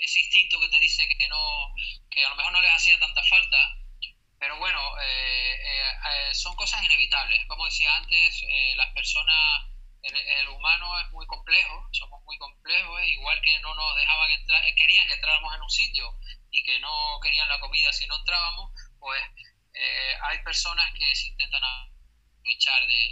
[0.01, 1.73] ese instinto que te dice que no,
[2.09, 3.77] que a lo mejor no les hacía tanta falta,
[4.37, 7.39] pero bueno, eh, eh, son cosas inevitables.
[7.47, 8.43] Como decía antes,
[8.75, 9.71] las personas,
[10.01, 15.07] el, humano es muy complejo, somos muy complejos, igual que no nos dejaban entrar, querían
[15.07, 16.17] que entráramos en un sitio
[16.51, 19.21] y que no querían la comida si no entrábamos, pues
[19.73, 23.05] hay personas que se intentan aprovechar de,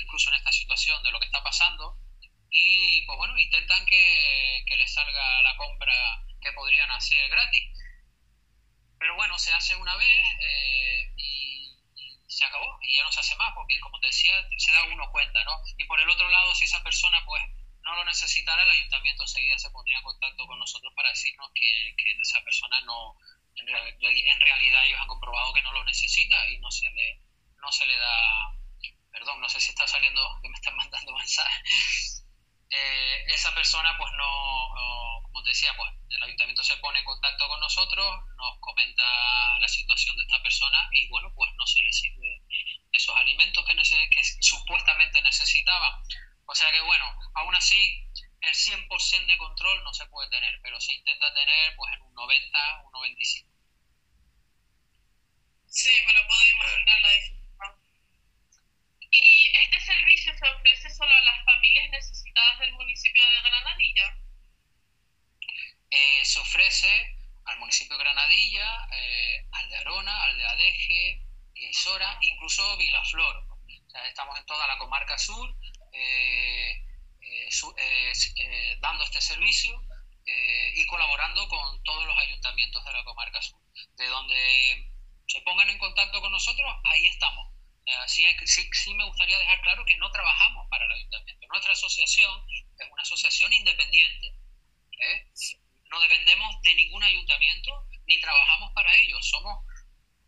[0.00, 1.98] incluso en esta situación de lo que está pasando
[2.50, 7.62] y pues bueno, intentan que, que les salga la compra que podrían hacer gratis.
[8.98, 11.76] Pero bueno, se hace una vez eh, y,
[12.26, 15.10] se acabó y ya no se hace más porque como te decía, se da uno
[15.10, 15.52] cuenta, ¿no?
[15.76, 17.42] Y por el otro lado, si esa persona pues
[17.82, 21.94] no lo necesitara, el ayuntamiento enseguida se pondría en contacto con nosotros para decirnos que,
[21.96, 23.16] que esa persona no,
[23.60, 27.22] en, realidad ellos han comprobado que no lo necesita y no se le,
[27.60, 28.52] no se le da,
[29.10, 32.24] perdón, no sé si está saliendo, que me están mandando mensajes
[32.70, 37.48] eh, esa persona, pues no, como te decía, pues el ayuntamiento se pone en contacto
[37.48, 41.92] con nosotros, nos comenta la situación de esta persona y bueno, pues no se le
[41.92, 42.42] sirve
[42.92, 43.74] esos alimentos que,
[44.10, 46.02] que supuestamente necesitaba.
[46.46, 47.04] O sea que bueno,
[47.34, 48.08] aún así
[48.40, 52.14] el 100% de control no se puede tener, pero se intenta tener pues en un
[52.14, 53.47] 90, un 95.
[55.78, 57.10] Sí, me lo puedo imaginar la
[59.12, 64.18] ¿Y este servicio se ofrece solo a las familias necesitadas del municipio de Granadilla?
[65.88, 71.22] Eh, se ofrece al municipio de Granadilla, eh, al de Arona, al de Adeje,
[71.54, 73.46] Isora, incluso Vilaflor.
[74.08, 75.48] Estamos en toda la comarca sur
[75.92, 76.84] eh,
[78.80, 79.80] dando este servicio
[80.74, 83.60] y colaborando con todos los ayuntamientos de la comarca sur.
[83.96, 84.87] De donde
[85.28, 87.48] se pongan en contacto con nosotros, ahí estamos
[88.06, 88.24] sí,
[88.72, 91.46] sí, me gustaría dejar claro que no trabajamos para el ayuntamiento.
[91.48, 94.34] Nuestra asociación es una asociación independiente.
[94.98, 95.26] ¿eh?
[95.90, 99.26] No dependemos de ningún ayuntamiento ni trabajamos para ellos.
[99.28, 99.64] Somos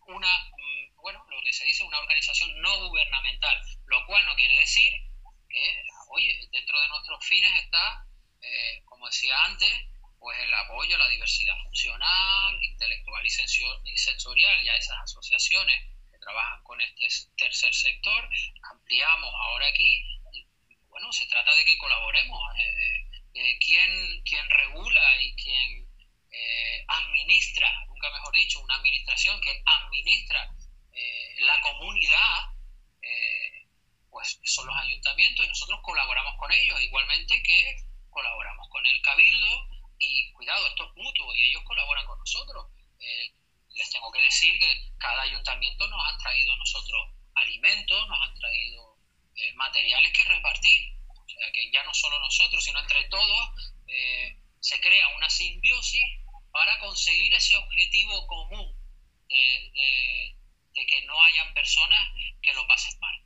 [0.07, 4.59] una, mm, bueno, lo que se dice, una organización no gubernamental, lo cual no quiere
[4.59, 4.92] decir
[5.48, 8.07] que, oye, dentro de nuestros fines está,
[8.42, 9.72] eh, como decía antes,
[10.21, 13.31] pues el apoyo a la diversidad funcional, intelectual y
[13.97, 15.91] sensorial y a esas asociaciones
[16.21, 18.29] trabajan con este tercer sector,
[18.71, 20.21] ampliamos ahora aquí,
[20.89, 22.41] bueno, se trata de que colaboremos.
[22.57, 25.89] Eh, eh, quien, quien regula y quien
[26.33, 30.55] eh, administra, nunca mejor dicho, una administración que administra
[31.41, 32.53] la comunidad,
[34.11, 37.77] pues son los ayuntamientos y nosotros colaboramos con ellos, igualmente que
[38.11, 39.68] colaboramos con el cabildo
[40.01, 42.66] y cuidado, esto es mutuo y ellos colaboran con nosotros
[43.74, 47.01] les tengo que decir que cada ayuntamiento nos han traído a nosotros
[47.34, 48.98] alimentos, nos han traído
[49.36, 50.92] eh, materiales que repartir.
[51.09, 53.51] O sea, que ya no solo nosotros, sino entre todos
[53.86, 56.05] eh, se crea una simbiosis
[56.51, 58.74] para conseguir ese objetivo común
[59.28, 60.36] de,
[60.88, 62.09] que no hayan personas
[62.42, 63.24] que lo pasen mal.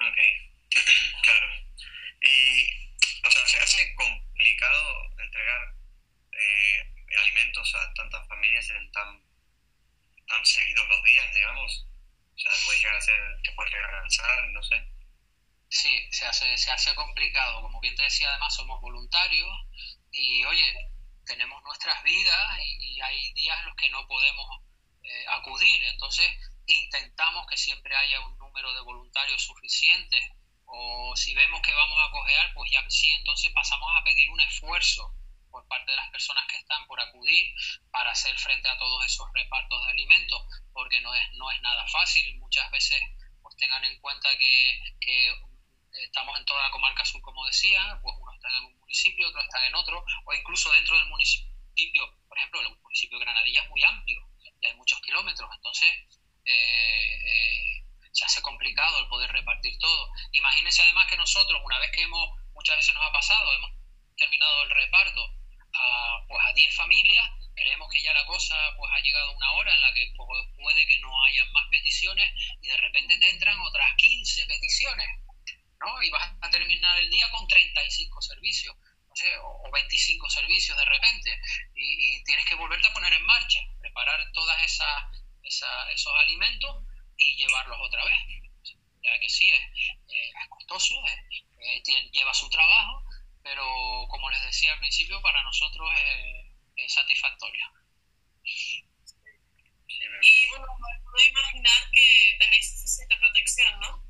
[0.00, 0.18] Ok,
[1.22, 1.46] claro.
[2.22, 2.85] Y,
[3.24, 5.74] o sea, se hace complicado entregar
[6.32, 9.22] eh, alimentos a tantas familias en tan,
[10.26, 11.86] tan seguidos los días, digamos?
[12.34, 13.86] O sea, puede llegar a ser, te puede llegar
[14.52, 14.92] no sé.
[15.68, 17.62] Sí, se hace, se hace complicado.
[17.62, 19.50] Como bien te decía, además somos voluntarios
[20.12, 20.72] y, oye,
[21.24, 24.46] tenemos nuestras vidas y, hay días en los que no podemos
[25.02, 25.82] eh, acudir.
[25.84, 26.30] Entonces,
[26.66, 30.18] intentamos que siempre haya un número de voluntarios suficiente
[30.66, 34.40] o si vemos que vamos a cojear, pues ya sí, entonces pasamos a pedir un
[34.40, 35.14] esfuerzo
[35.50, 37.46] por parte de las personas que están por acudir
[37.90, 40.42] para hacer frente a todos esos repartos de alimentos,
[40.72, 42.38] porque no es, no es nada fácil.
[42.38, 43.00] Muchas veces
[43.40, 45.32] pues tengan en cuenta que, que
[46.04, 49.40] estamos en toda la comarca sur, como decía, pues uno está en un municipio, otro
[49.40, 53.68] está en otro, o incluso dentro del municipio, por ejemplo, el municipio de Granadilla es
[53.70, 54.28] muy amplio
[54.60, 55.90] y hay muchos kilómetros, entonces
[56.44, 57.75] eh, eh,
[58.16, 60.10] se hace complicado el poder repartir todo.
[60.32, 63.70] Imagínense además que nosotros, una vez que hemos, muchas veces nos ha pasado, hemos
[64.16, 65.20] terminado el reparto
[65.74, 69.74] a, pues a 10 familias, creemos que ya la cosa pues ha llegado una hora
[69.74, 73.60] en la que pues, puede que no haya más peticiones y de repente te entran
[73.60, 75.08] otras 15 peticiones,
[75.78, 76.02] ¿no?
[76.02, 78.74] Y vas a terminar el día con 35 servicios,
[79.10, 81.38] no sé, o, 25 servicios de repente
[81.74, 85.04] y, tienes que volverte a poner en marcha, preparar todas esas,
[85.42, 86.85] esos alimentos
[87.18, 88.20] y llevarlos otra vez.
[89.02, 89.60] Ya que sí, es,
[90.08, 90.94] eh, es costoso,
[91.60, 93.04] eh, lleva su trabajo
[93.46, 93.64] pero
[94.10, 95.88] como les decía al principio, para nosotros
[96.74, 97.64] es, satisfactorio.
[98.42, 98.82] Y
[100.48, 104.02] bueno, puedo imaginar que tenéis suficiente protección, ¿no?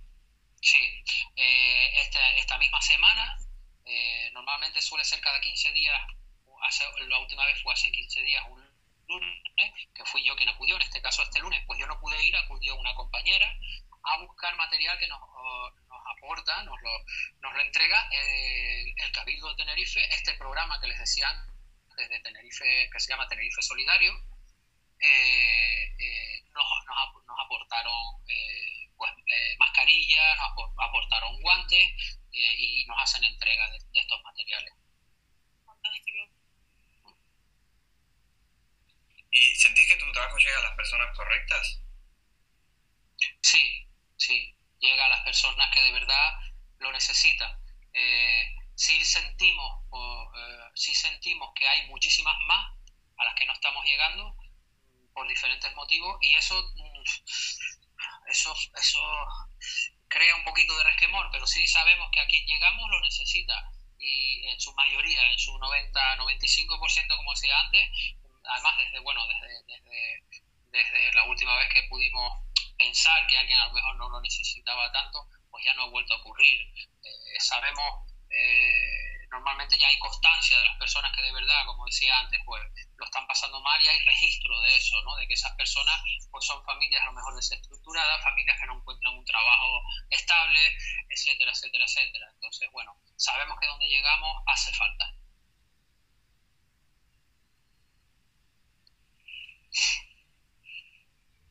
[0.63, 1.05] Sí,
[1.37, 3.37] eh, esta, esta, misma semana,
[3.85, 6.01] eh, normalmente suele ser cada 15 días
[7.09, 8.66] la última vez fue hace 15 días, un
[9.09, 9.43] lunes,
[9.95, 12.37] que fui yo quien acudió, en este caso este lunes, pues yo no pude ir,
[12.37, 13.49] acudió una compañera
[14.03, 16.91] a buscar material que nos, nos aporta, nos lo,
[17.41, 21.29] nos lo entrega eh, el Cabildo de Tenerife, este programa que les decía
[21.97, 24.13] desde Tenerife, que se llama Tenerife Solidario,
[25.01, 26.65] eh, eh, nos,
[27.27, 28.25] nos, aportaron
[28.97, 29.13] pues,
[29.59, 34.73] mascarillas, nos aportaron guantes y nos hacen entrega de estos materiales.
[39.37, 41.83] ¿Y sentís que tu trabajo llega a las personas correctas?
[43.43, 46.41] Sí, sí, llega a las personas que de verdad
[46.79, 47.53] lo necesitan.
[47.93, 49.85] Eh, sí sentimos,
[50.35, 52.79] eh, sentimos que hay muchísimas más
[53.19, 54.35] a las que no estamos llegando
[55.13, 57.03] por diferentes motivos y eso, mm,
[58.31, 59.01] eso, eso
[60.09, 64.49] crea un poquito de resquemor, pero sí sabemos que a quien llegamos lo necesita y
[64.49, 67.91] en su mayoría, en su 90-95% como decía antes,
[68.49, 70.23] además desde, bueno, desde, desde,
[70.71, 74.93] desde la última vez que pudimos pensar que alguien a lo mejor no lo necesitaba
[74.93, 76.61] tanto, pues ya no ha vuelto a ocurrir.
[77.03, 82.19] Eh, sabemos, eh, normalmente ya hay constancia de las personas que de verdad, como decía
[82.19, 82.63] antes, pues
[82.97, 85.17] lo están pasando mal y hay registro de eso, ¿no?
[85.17, 89.15] De que esas personas pues son familias a lo mejor desestructuradas, familias que no encuentran
[89.15, 90.61] un trabajo estable,
[91.09, 92.27] etcétera, etcétera, etcétera.
[92.35, 95.16] Entonces, bueno, sabemos que donde llegamos hace falta.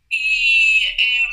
[0.10, 1.30] Y, em,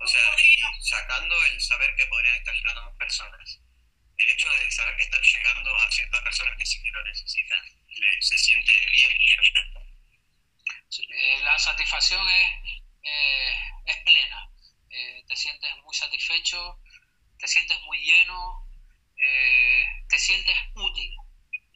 [0.00, 0.36] o sea,
[0.80, 3.60] sacando el saber que podrían estar llegando más personas,
[4.18, 7.60] el hecho de saber que están llegando a ciertas personas que sí que lo necesitan,
[8.20, 9.18] se siente bien.
[11.10, 12.48] Eh, la satisfacción es,
[13.02, 13.54] eh,
[13.86, 14.50] es plena.
[14.90, 16.80] Eh, te sientes muy satisfecho,
[17.38, 18.66] te sientes muy lleno,
[20.08, 21.19] te sientes útil.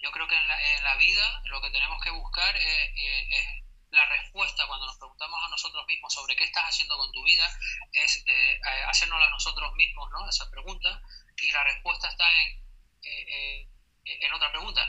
[0.05, 4.05] Yo creo que en la, en la vida lo que tenemos que buscar es, la
[4.07, 7.49] respuesta cuando nos preguntamos a nosotros mismos sobre qué estás haciendo con tu vida
[7.93, 10.29] es eh, hacernos a nosotros mismos ¿no?
[10.29, 11.01] esa pregunta
[11.41, 12.61] y la respuesta está en,
[13.03, 13.69] eh,
[14.05, 14.85] en otra pregunta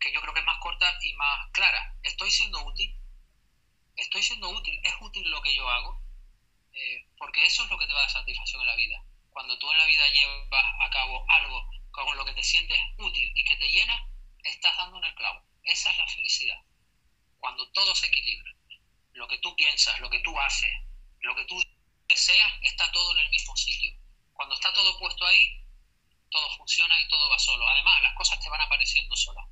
[0.00, 1.96] que yo creo que es más corta y más clara.
[2.02, 2.94] ¿Estoy siendo útil?
[3.96, 4.78] ¿Estoy siendo útil?
[4.84, 6.02] ¿Es útil lo que yo hago?
[7.16, 9.02] porque eso es lo que te va a dar satisfacción en la vida.
[9.30, 13.30] Cuando tú en la vida llevas a cabo algo con lo que te sientes útil
[13.34, 14.11] y que te llena,
[14.44, 15.44] estás dando en el clavo.
[15.62, 16.58] Esa es la felicidad.
[17.38, 18.50] Cuando todo se equilibra.
[19.12, 20.72] Lo que tú piensas, lo que tú haces,
[21.20, 21.62] lo que tú
[22.08, 23.92] deseas, está todo en el mismo sitio.
[24.32, 25.62] Cuando está todo puesto ahí,
[26.30, 27.68] todo funciona y todo va solo.
[27.68, 29.46] Además, las cosas te van apareciendo solas.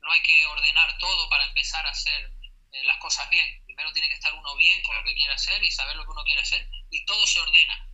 [0.00, 2.32] No hay que ordenar todo para empezar a hacer
[2.72, 3.64] eh, las cosas bien.
[3.66, 6.10] Primero tiene que estar uno bien con lo que quiere hacer y saber lo que
[6.10, 7.88] uno quiere hacer y todo se ordena.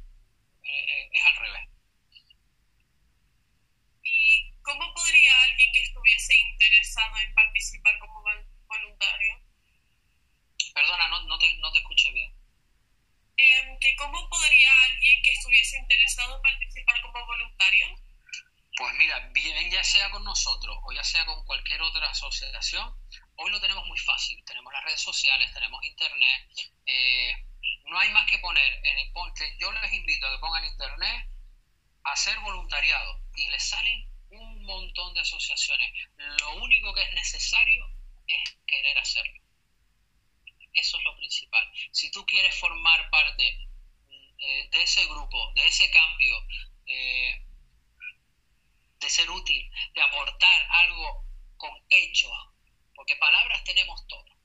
[0.62, 1.68] Eh, eh, es al revés.
[4.68, 8.22] ¿Y cómo podría alguien que estuviese interesado en participar como
[8.66, 9.40] voluntario?
[10.74, 12.30] Perdona, no, no, te, no te escuché bien.
[13.38, 17.86] Eh, que ¿Cómo podría alguien que estuviese interesado en participar como voluntario?
[18.76, 22.94] Pues mira, bien ya sea con nosotros o ya sea con cualquier otra asociación,
[23.36, 24.44] hoy lo tenemos muy fácil.
[24.44, 26.50] Tenemos las redes sociales, tenemos internet.
[26.84, 27.32] Eh,
[27.86, 28.70] no hay más que poner.
[28.84, 29.10] En,
[29.58, 31.26] yo les invito a que pongan internet
[32.04, 34.07] hacer voluntariado y les salen
[34.68, 35.90] montón de asociaciones.
[36.40, 37.84] Lo único que es necesario
[38.26, 39.40] es querer hacerlo.
[40.74, 41.72] Eso es lo principal.
[41.90, 43.68] Si tú quieres formar parte
[44.38, 46.36] eh, de ese grupo, de ese cambio,
[46.86, 47.44] eh,
[49.00, 51.24] de ser útil, de aportar algo
[51.56, 52.32] con hechos,
[52.94, 54.36] porque palabras tenemos todas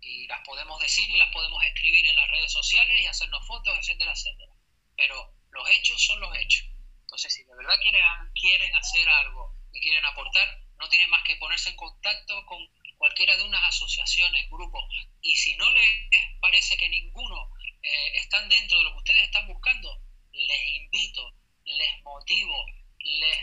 [0.00, 3.76] y las podemos decir y las podemos escribir en las redes sociales y hacernos fotos,
[3.78, 4.52] etcétera, etcétera.
[4.96, 6.66] Pero los hechos son los hechos.
[7.02, 8.04] Entonces, si de verdad quieren,
[8.34, 10.48] quieren hacer algo y quieren aportar,
[10.78, 12.58] no tienen más que ponerse en contacto con
[12.96, 14.84] cualquiera de unas asociaciones, grupos,
[15.22, 16.10] y si no les
[16.40, 17.50] parece que ninguno
[17.82, 20.02] eh, están dentro de lo que ustedes están buscando,
[20.32, 22.66] les invito, les motivo,
[22.98, 23.38] les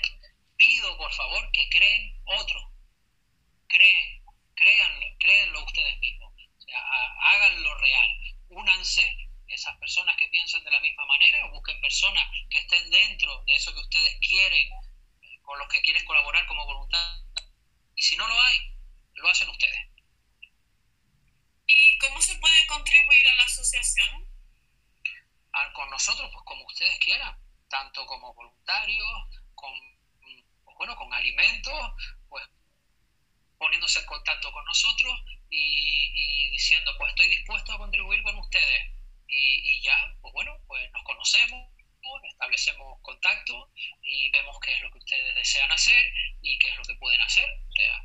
[0.57, 2.71] pido por favor que creen otro.
[3.67, 4.23] Creen,
[4.55, 6.33] créanlo, créanlo ustedes mismos.
[6.57, 6.79] O sea,
[7.31, 8.11] háganlo real.
[8.49, 9.15] Únanse
[9.47, 13.73] esas personas que piensan de la misma manera busquen personas que estén dentro de eso
[13.73, 14.69] que ustedes quieren,
[15.67, 17.21] los que quieren colaborar como voluntad.
[17.95, 18.59] Y si no lo hay,
[19.15, 19.89] lo hacen ustedes.
[21.65, 24.27] ¿Y cómo se puede contribuir a la asociación?
[25.73, 27.35] Con nosotros, pues como ustedes quieran,
[27.67, 29.07] tanto como voluntarios,
[29.55, 29.73] con,
[30.63, 31.73] pues, bueno, con alimentos,
[32.29, 32.47] pues
[33.57, 38.93] poniéndose en contacto con nosotros y, y diciendo, pues estoy dispuesto a contribuir con ustedes
[39.27, 41.69] y, ya, pues bueno, pues nos conocemos,
[42.29, 46.83] establecemos contacto y vemos qué es lo que ustedes desean hacer y qué es lo
[46.83, 47.49] que pueden hacer.
[47.49, 48.03] O sea,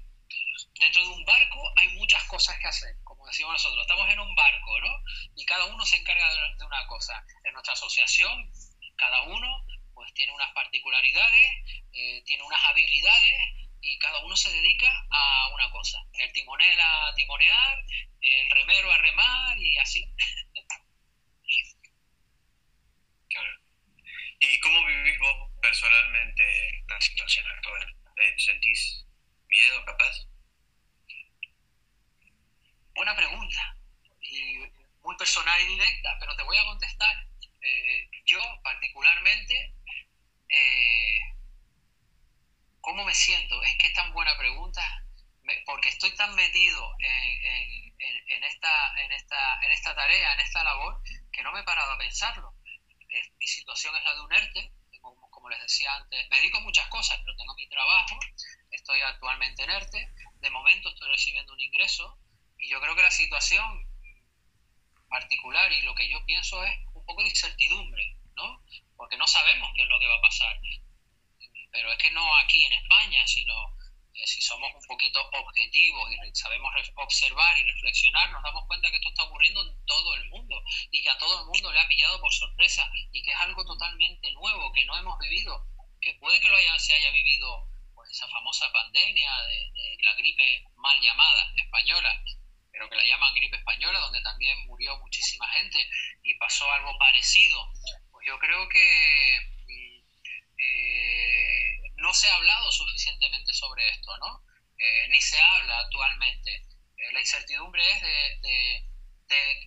[0.80, 4.34] dentro de un barco hay muchas cosas que hacer, como decimos nosotros, estamos en un
[4.34, 5.04] barco, ¿no?
[5.36, 7.24] Y cada uno se encarga de una cosa.
[7.44, 8.50] En nuestra asociación,
[8.96, 11.50] cada uno pues tiene unas particularidades,
[11.92, 13.40] eh, tiene unas habilidades
[13.80, 15.98] y cada uno se dedica a una cosa.
[16.14, 17.84] El timonel a timonear,
[18.20, 20.04] el remero a remar y así.
[23.28, 23.48] Claro.
[24.44, 27.94] ¿Y cómo vivís vos personalmente la situación actual?
[28.16, 29.06] Eh, ¿Sentís
[29.46, 30.26] miedo, capaz?
[32.96, 33.76] Buena pregunta.
[34.20, 34.58] Y
[35.04, 37.24] muy personal y directa, pero te voy a contestar.
[37.60, 39.76] Eh, yo particularmente,
[40.48, 41.20] eh,
[42.80, 43.62] ¿cómo me siento?
[43.62, 44.82] Es que es tan buena pregunta,
[45.66, 49.12] porque estoy tan metido en, esta, en
[49.70, 52.51] esta tarea, en esta labor, que no me he parado a pensarlo.
[53.38, 54.72] Mi situación es la de un ERTE,
[55.30, 58.18] como les decía antes, me dedico a muchas cosas, pero tengo mi trabajo,
[58.70, 62.18] estoy actualmente en ERTE, de momento estoy recibiendo un ingreso
[62.58, 63.86] y yo creo que la situación
[65.08, 68.64] particular y lo que yo pienso es un poco de incertidumbre, ¿no?
[68.96, 70.58] Porque no sabemos qué es lo que va a pasar.
[71.70, 73.76] Pero es que no aquí en España, sino
[74.14, 79.08] si somos un poquito objetivos y sabemos observar y reflexionar, nos damos cuenta que esto
[79.08, 82.20] está ocurriendo en todo el mundo y que a todo el mundo le ha pillado
[82.20, 85.66] por sorpresa y que es algo totalmente nuevo que no hemos vivido,
[86.00, 90.64] que puede que lo haya, se haya vivido pues esa famosa pandemia de la gripe
[90.76, 92.22] mal llamada española,
[92.70, 95.78] pero que la llaman gripe española, donde también murió muchísima gente
[96.22, 97.70] y pasó algo parecido.
[98.10, 100.02] Pues yo creo que mm,
[100.58, 101.21] eh,
[102.02, 104.44] no se ha hablado suficientemente sobre esto, ¿no?
[104.78, 106.66] Eh, ni se habla actualmente.
[106.96, 108.88] Eh, la incertidumbre es de,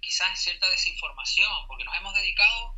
[0.01, 2.77] quizás cierta desinformación, porque nos hemos dedicado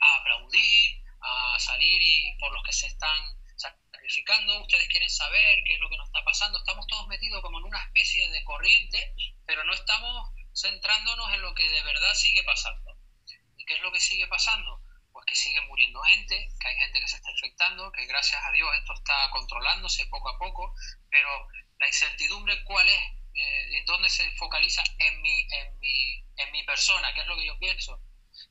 [0.00, 3.36] a aplaudir, a salir y por los que se están
[4.66, 7.64] ustedes quieren saber qué es lo que nos está pasando, estamos todos metidos como en
[7.64, 9.14] una especie de corriente,
[9.46, 12.98] pero no estamos centrándonos en lo que de verdad sigue pasando.
[13.56, 14.75] ¿Y qué es lo que sigue pasando?
[15.26, 18.68] Que sigue muriendo gente, que hay gente que se está infectando, que gracias a Dios
[18.78, 20.74] esto está controlándose poco a poco,
[21.10, 21.28] pero
[21.78, 23.00] la incertidumbre cuál es,
[23.34, 27.46] eh, dónde se focaliza en mi, en, mi, en mi persona, qué es lo que
[27.46, 28.00] yo pienso,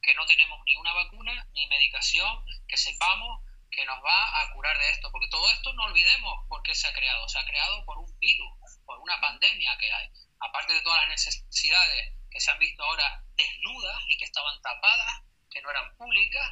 [0.01, 4.77] que no tenemos ni una vacuna ni medicación, que sepamos que nos va a curar
[4.77, 7.85] de esto, porque todo esto no olvidemos por qué se ha creado, se ha creado
[7.85, 8.51] por un virus,
[8.85, 10.09] por una pandemia que hay,
[10.39, 15.23] aparte de todas las necesidades que se han visto ahora desnudas y que estaban tapadas,
[15.49, 16.49] que no eran públicas,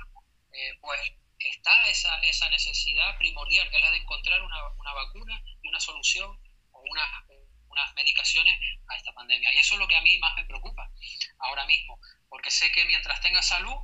[0.53, 0.99] eh, pues
[1.39, 5.79] está esa, esa necesidad primordial que es la de encontrar una, una vacuna y una
[5.79, 6.39] solución
[6.71, 7.09] o unas,
[7.67, 9.53] unas medicaciones a esta pandemia.
[9.53, 10.89] Y eso es lo que a mí más me preocupa
[11.39, 11.99] ahora mismo,
[12.29, 13.75] porque sé que mientras tenga salud,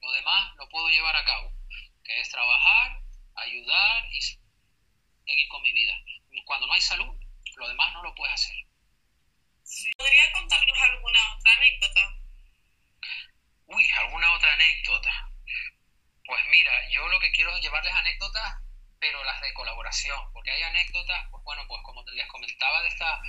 [0.00, 1.54] lo demás lo puedo llevar a cabo
[2.04, 3.00] que es trabajar,
[3.36, 5.94] ayudar y seguir con mi vida.
[6.44, 7.16] Cuando no hay salud,
[7.56, 8.56] lo demás no lo puedes hacer.
[9.96, 12.14] ¿Podría contarnos alguna otra anécdota?
[13.66, 15.30] Uy, alguna otra anécdota.
[16.26, 18.56] Pues mira, yo lo que quiero es llevarles anécdotas,
[18.98, 23.20] pero las de colaboración, porque hay anécdotas, pues bueno, pues como les comentaba de esta,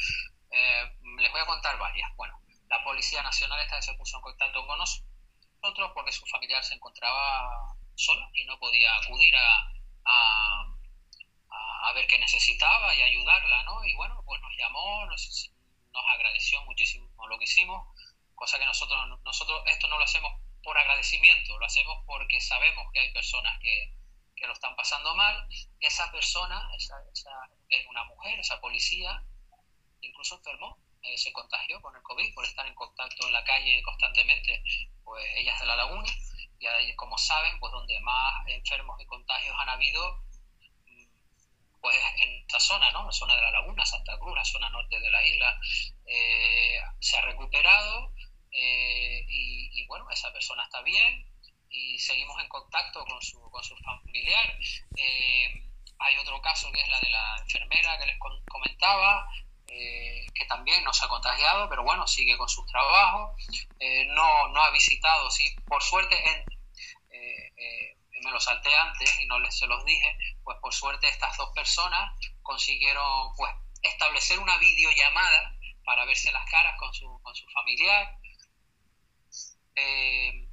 [0.51, 2.09] eh, les voy a contar varias.
[2.15, 2.39] Bueno,
[2.69, 7.75] la Policía Nacional esta se puso en contacto con nosotros porque su familiar se encontraba
[7.95, 9.71] sola y no podía acudir a,
[10.05, 13.85] a, ver qué necesitaba y ayudarla, ¿no?
[13.85, 15.51] Y bueno, pues nos llamó, nos,
[15.93, 17.87] nos agradeció muchísimo lo que hicimos,
[18.35, 20.31] cosa que nosotros, nosotros esto no lo hacemos
[20.65, 23.93] por agradecimiento, lo hacemos porque sabemos que hay personas que,
[24.35, 25.47] que lo están pasando mal.
[25.79, 27.29] Esa persona, esa, esa,
[27.69, 29.23] es una mujer, esa policía,
[30.01, 33.81] incluso enfermó, eh, se contagió con el COVID por estar en contacto en la calle
[33.83, 34.63] constantemente,
[35.03, 36.09] pues ella es de la laguna
[36.59, 40.23] y como saben, pues donde más enfermos y contagios han habido,
[40.87, 41.07] mm,
[41.81, 43.05] pues en esta zona, ¿no?
[43.05, 45.59] La zona de la laguna, Santa Cruz, la zona norte de la isla,
[46.07, 48.14] eh, se ha recuperado
[48.55, 51.25] eh, y, bueno, esa persona está bien
[51.69, 54.57] y seguimos en contacto con su, con su familiar.
[54.95, 58.17] Eh, hay otro caso que es la de la enfermera que les
[58.49, 59.27] comentaba,
[59.67, 63.35] que también no se ha contagiado, pero bueno, sigue con sus trabajos,
[64.07, 66.45] no, no ha visitado, sí, por suerte en,
[67.57, 71.37] eh, me lo salté antes y no les se los dije, pues por suerte estas
[71.37, 73.51] dos personas consiguieron pues
[73.81, 78.17] establecer una videollamada para verse las caras con su, con su familiar.
[79.75, 80.47] Eh,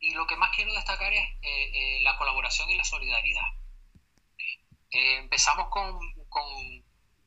[0.00, 3.46] y lo que más quiero destacar es eh, la colaboración y la solidaridad.
[4.90, 5.98] empezamos con,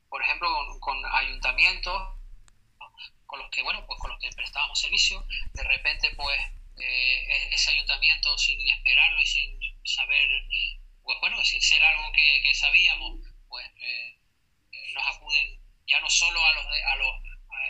[0.08, 0.48] por ejemplo,
[0.80, 2.18] con, ayuntamientos
[3.26, 5.24] con los que, bueno, pues con los que prestábamos servicio.
[5.54, 6.38] De repente, pues
[6.78, 10.28] eh, ese ayuntamiento sin esperarlo y sin saber,
[11.02, 14.18] pues bueno, sin ser algo que, sabíamos, pues eh,
[14.94, 15.60] nos acude
[15.94, 16.12] a los,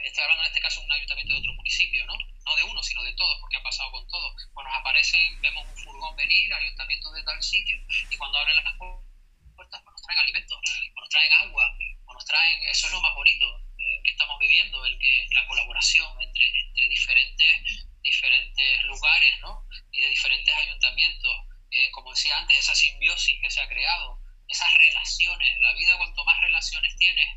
[0.04, 2.14] estoy hablando en este caso de un ayuntamiento de otro municipio, ¿no?
[2.44, 4.34] No de uno, sino de todos, porque ha pasado con todos.
[4.52, 7.76] Pues nos aparecen, vemos un furgón venir, ayuntamiento de tal sitio,
[8.10, 10.58] y cuando abren las puertas, pues nos traen alimentos,
[10.94, 11.64] nos traen agua,
[12.12, 13.46] nos traen, eso es lo más bonito
[13.78, 19.66] eh, que estamos viviendo, el que la colaboración entre, entre diferentes, diferentes lugares, ¿no?
[19.92, 21.34] Y de diferentes ayuntamientos,
[21.70, 26.24] eh, como decía antes, esa simbiosis que se ha creado, esas relaciones, la vida cuanto
[26.24, 27.28] más relaciones tienes,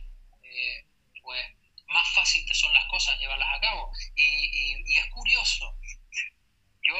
[0.44, 0.86] eh,
[1.22, 1.46] pues
[1.88, 3.92] más fácil te son las cosas llevarlas a cabo.
[4.16, 5.78] Y, es curioso,
[6.82, 6.96] yo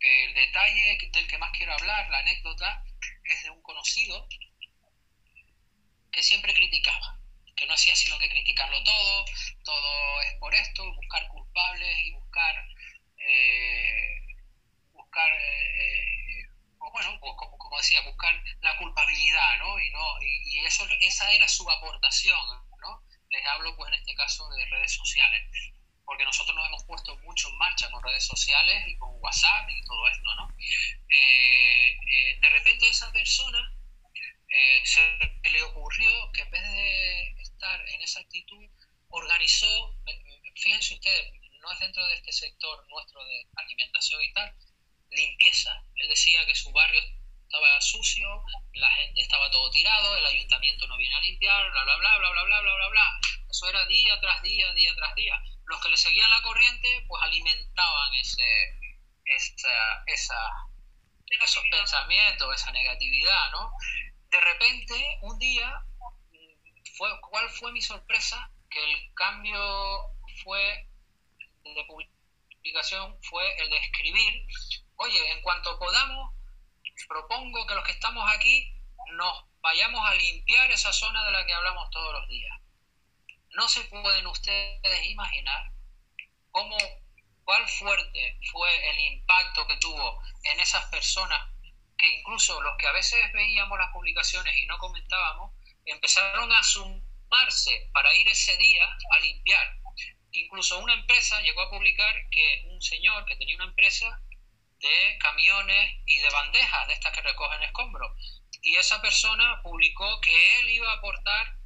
[0.00, 2.84] el detalle del que más quiero hablar, la anécdota,
[3.24, 4.28] es de un conocido
[6.10, 7.18] que siempre criticaba,
[7.56, 9.24] que no hacía sino que criticarlo todo,
[9.64, 12.54] todo es por esto, buscar culpables y buscar,
[13.18, 14.20] eh,
[14.92, 16.12] buscar eh,
[16.92, 19.80] bueno, como, decía, buscar la culpabilidad, ¿no?
[19.80, 22.61] Y, no, y, eso, esa era su aportación.
[23.32, 25.42] Les hablo, pues, en este caso de redes sociales,
[26.04, 29.84] porque nosotros nos hemos puesto mucho en marcha con redes sociales y con WhatsApp y
[29.84, 30.48] todo esto, ¿no?
[31.08, 33.74] Eh, eh, de repente esa persona
[34.48, 35.00] eh, se
[35.48, 38.68] le ocurrió que en vez de estar en esa actitud,
[39.08, 39.96] organizó,
[40.56, 44.54] fíjense ustedes, no es dentro de este sector nuestro de alimentación y tal,
[45.10, 45.82] limpieza.
[45.96, 47.00] Él decía que su barrio
[47.52, 48.26] estaba sucio,
[48.72, 52.30] la gente estaba todo tirado, el ayuntamiento no viene a limpiar, bla, bla, bla, bla,
[52.30, 53.20] bla, bla, bla, bla, bla.
[53.50, 55.38] Eso era día tras día, día tras día.
[55.66, 58.42] Los que le seguían la corriente, pues alimentaban ese,
[59.26, 60.50] esa, esa,
[61.42, 63.70] esos pensamientos, esa negatividad, ¿no?
[64.30, 65.84] De repente, un día,
[66.96, 68.50] fue, ¿cuál fue mi sorpresa?
[68.70, 69.60] Que el cambio
[70.42, 70.88] fue
[71.64, 74.46] de publicación fue el de escribir
[75.02, 76.34] oye, en cuanto podamos,
[77.08, 78.74] propongo que los que estamos aquí
[79.14, 82.58] nos vayamos a limpiar esa zona de la que hablamos todos los días.
[83.50, 85.72] No se pueden ustedes imaginar
[86.50, 86.76] cómo,
[87.44, 91.52] cuál fuerte fue el impacto que tuvo en esas personas
[92.02, 95.52] que incluso los que a veces veíamos las publicaciones y no comentábamos,
[95.84, 99.78] empezaron a sumarse para ir ese día a limpiar.
[100.32, 104.20] Incluso una empresa llegó a publicar que un señor que tenía una empresa
[104.82, 108.10] de camiones y de bandejas de estas que recogen escombros.
[108.62, 111.56] Y esa persona publicó que él iba a aportar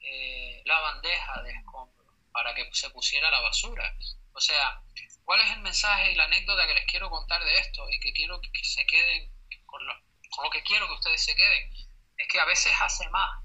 [0.00, 3.94] eh, la bandeja de escombros para que se pusiera la basura.
[4.32, 4.82] O sea,
[5.24, 8.12] ¿cuál es el mensaje y la anécdota que les quiero contar de esto y que
[8.12, 9.32] quiero que se queden
[9.66, 9.92] con lo,
[10.30, 11.70] con lo que quiero que ustedes se queden?
[12.16, 13.44] Es que a veces hace más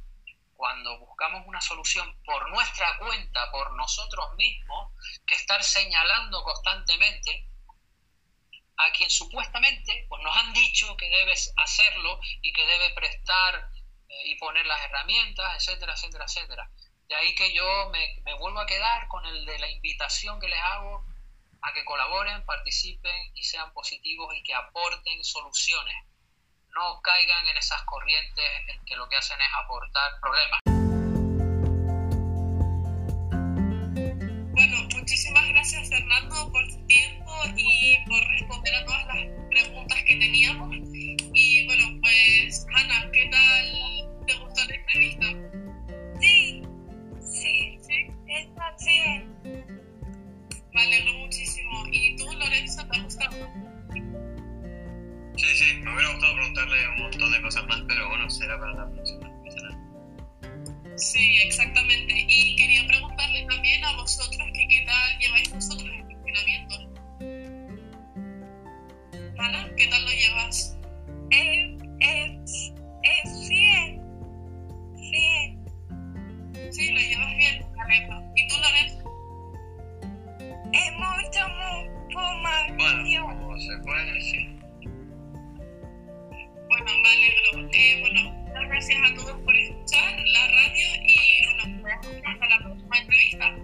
[0.54, 4.94] cuando buscamos una solución por nuestra cuenta, por nosotros mismos,
[5.26, 7.50] que estar señalando constantemente
[8.78, 13.70] a quien supuestamente pues, nos han dicho que debes hacerlo y que debe prestar
[14.10, 16.72] eh, y poner las herramientas, etcétera, etcétera, etcétera.
[17.08, 20.48] De ahí que yo me, me vuelvo a quedar con el de la invitación que
[20.48, 21.06] les hago
[21.62, 25.96] a que colaboren, participen y sean positivos y que aporten soluciones.
[26.70, 30.85] No caigan en esas corrientes en que lo que hacen es aportar problemas.
[44.26, 45.28] ¿Te gustó la entrevista?
[46.20, 46.64] Sí,
[47.20, 49.36] sí, sí, está bien.
[50.74, 51.86] Me alegro muchísimo.
[51.92, 53.36] ¿Y tú, Lorenzo, te ha gustado?
[55.38, 58.74] Sí, sí, me hubiera gustado preguntarle un montón de cosas más, pero bueno, será para
[58.74, 59.32] la próxima.
[60.96, 62.26] Sí, exactamente.
[62.28, 66.76] Y quería preguntarle también a vosotros que qué tal lleváis vosotros el confinamiento.
[69.38, 70.78] Ana, ¿qué tal lo llevas?
[71.32, 71.75] Eh,
[73.50, 74.02] bien,
[74.96, 75.66] bien.
[76.72, 78.32] Sí, lo llevas bien, Lorenzo.
[78.36, 79.06] ¿Y tú, Lorenzo?
[80.74, 82.68] Es mucho, mucho más.
[82.76, 84.60] Bueno, como se puede decir.
[86.68, 87.70] Bueno, me alegro.
[87.74, 91.88] Eh, bueno, muchas gracias a todos por escuchar la radio y bueno,
[92.26, 93.56] hasta la próxima entrevista.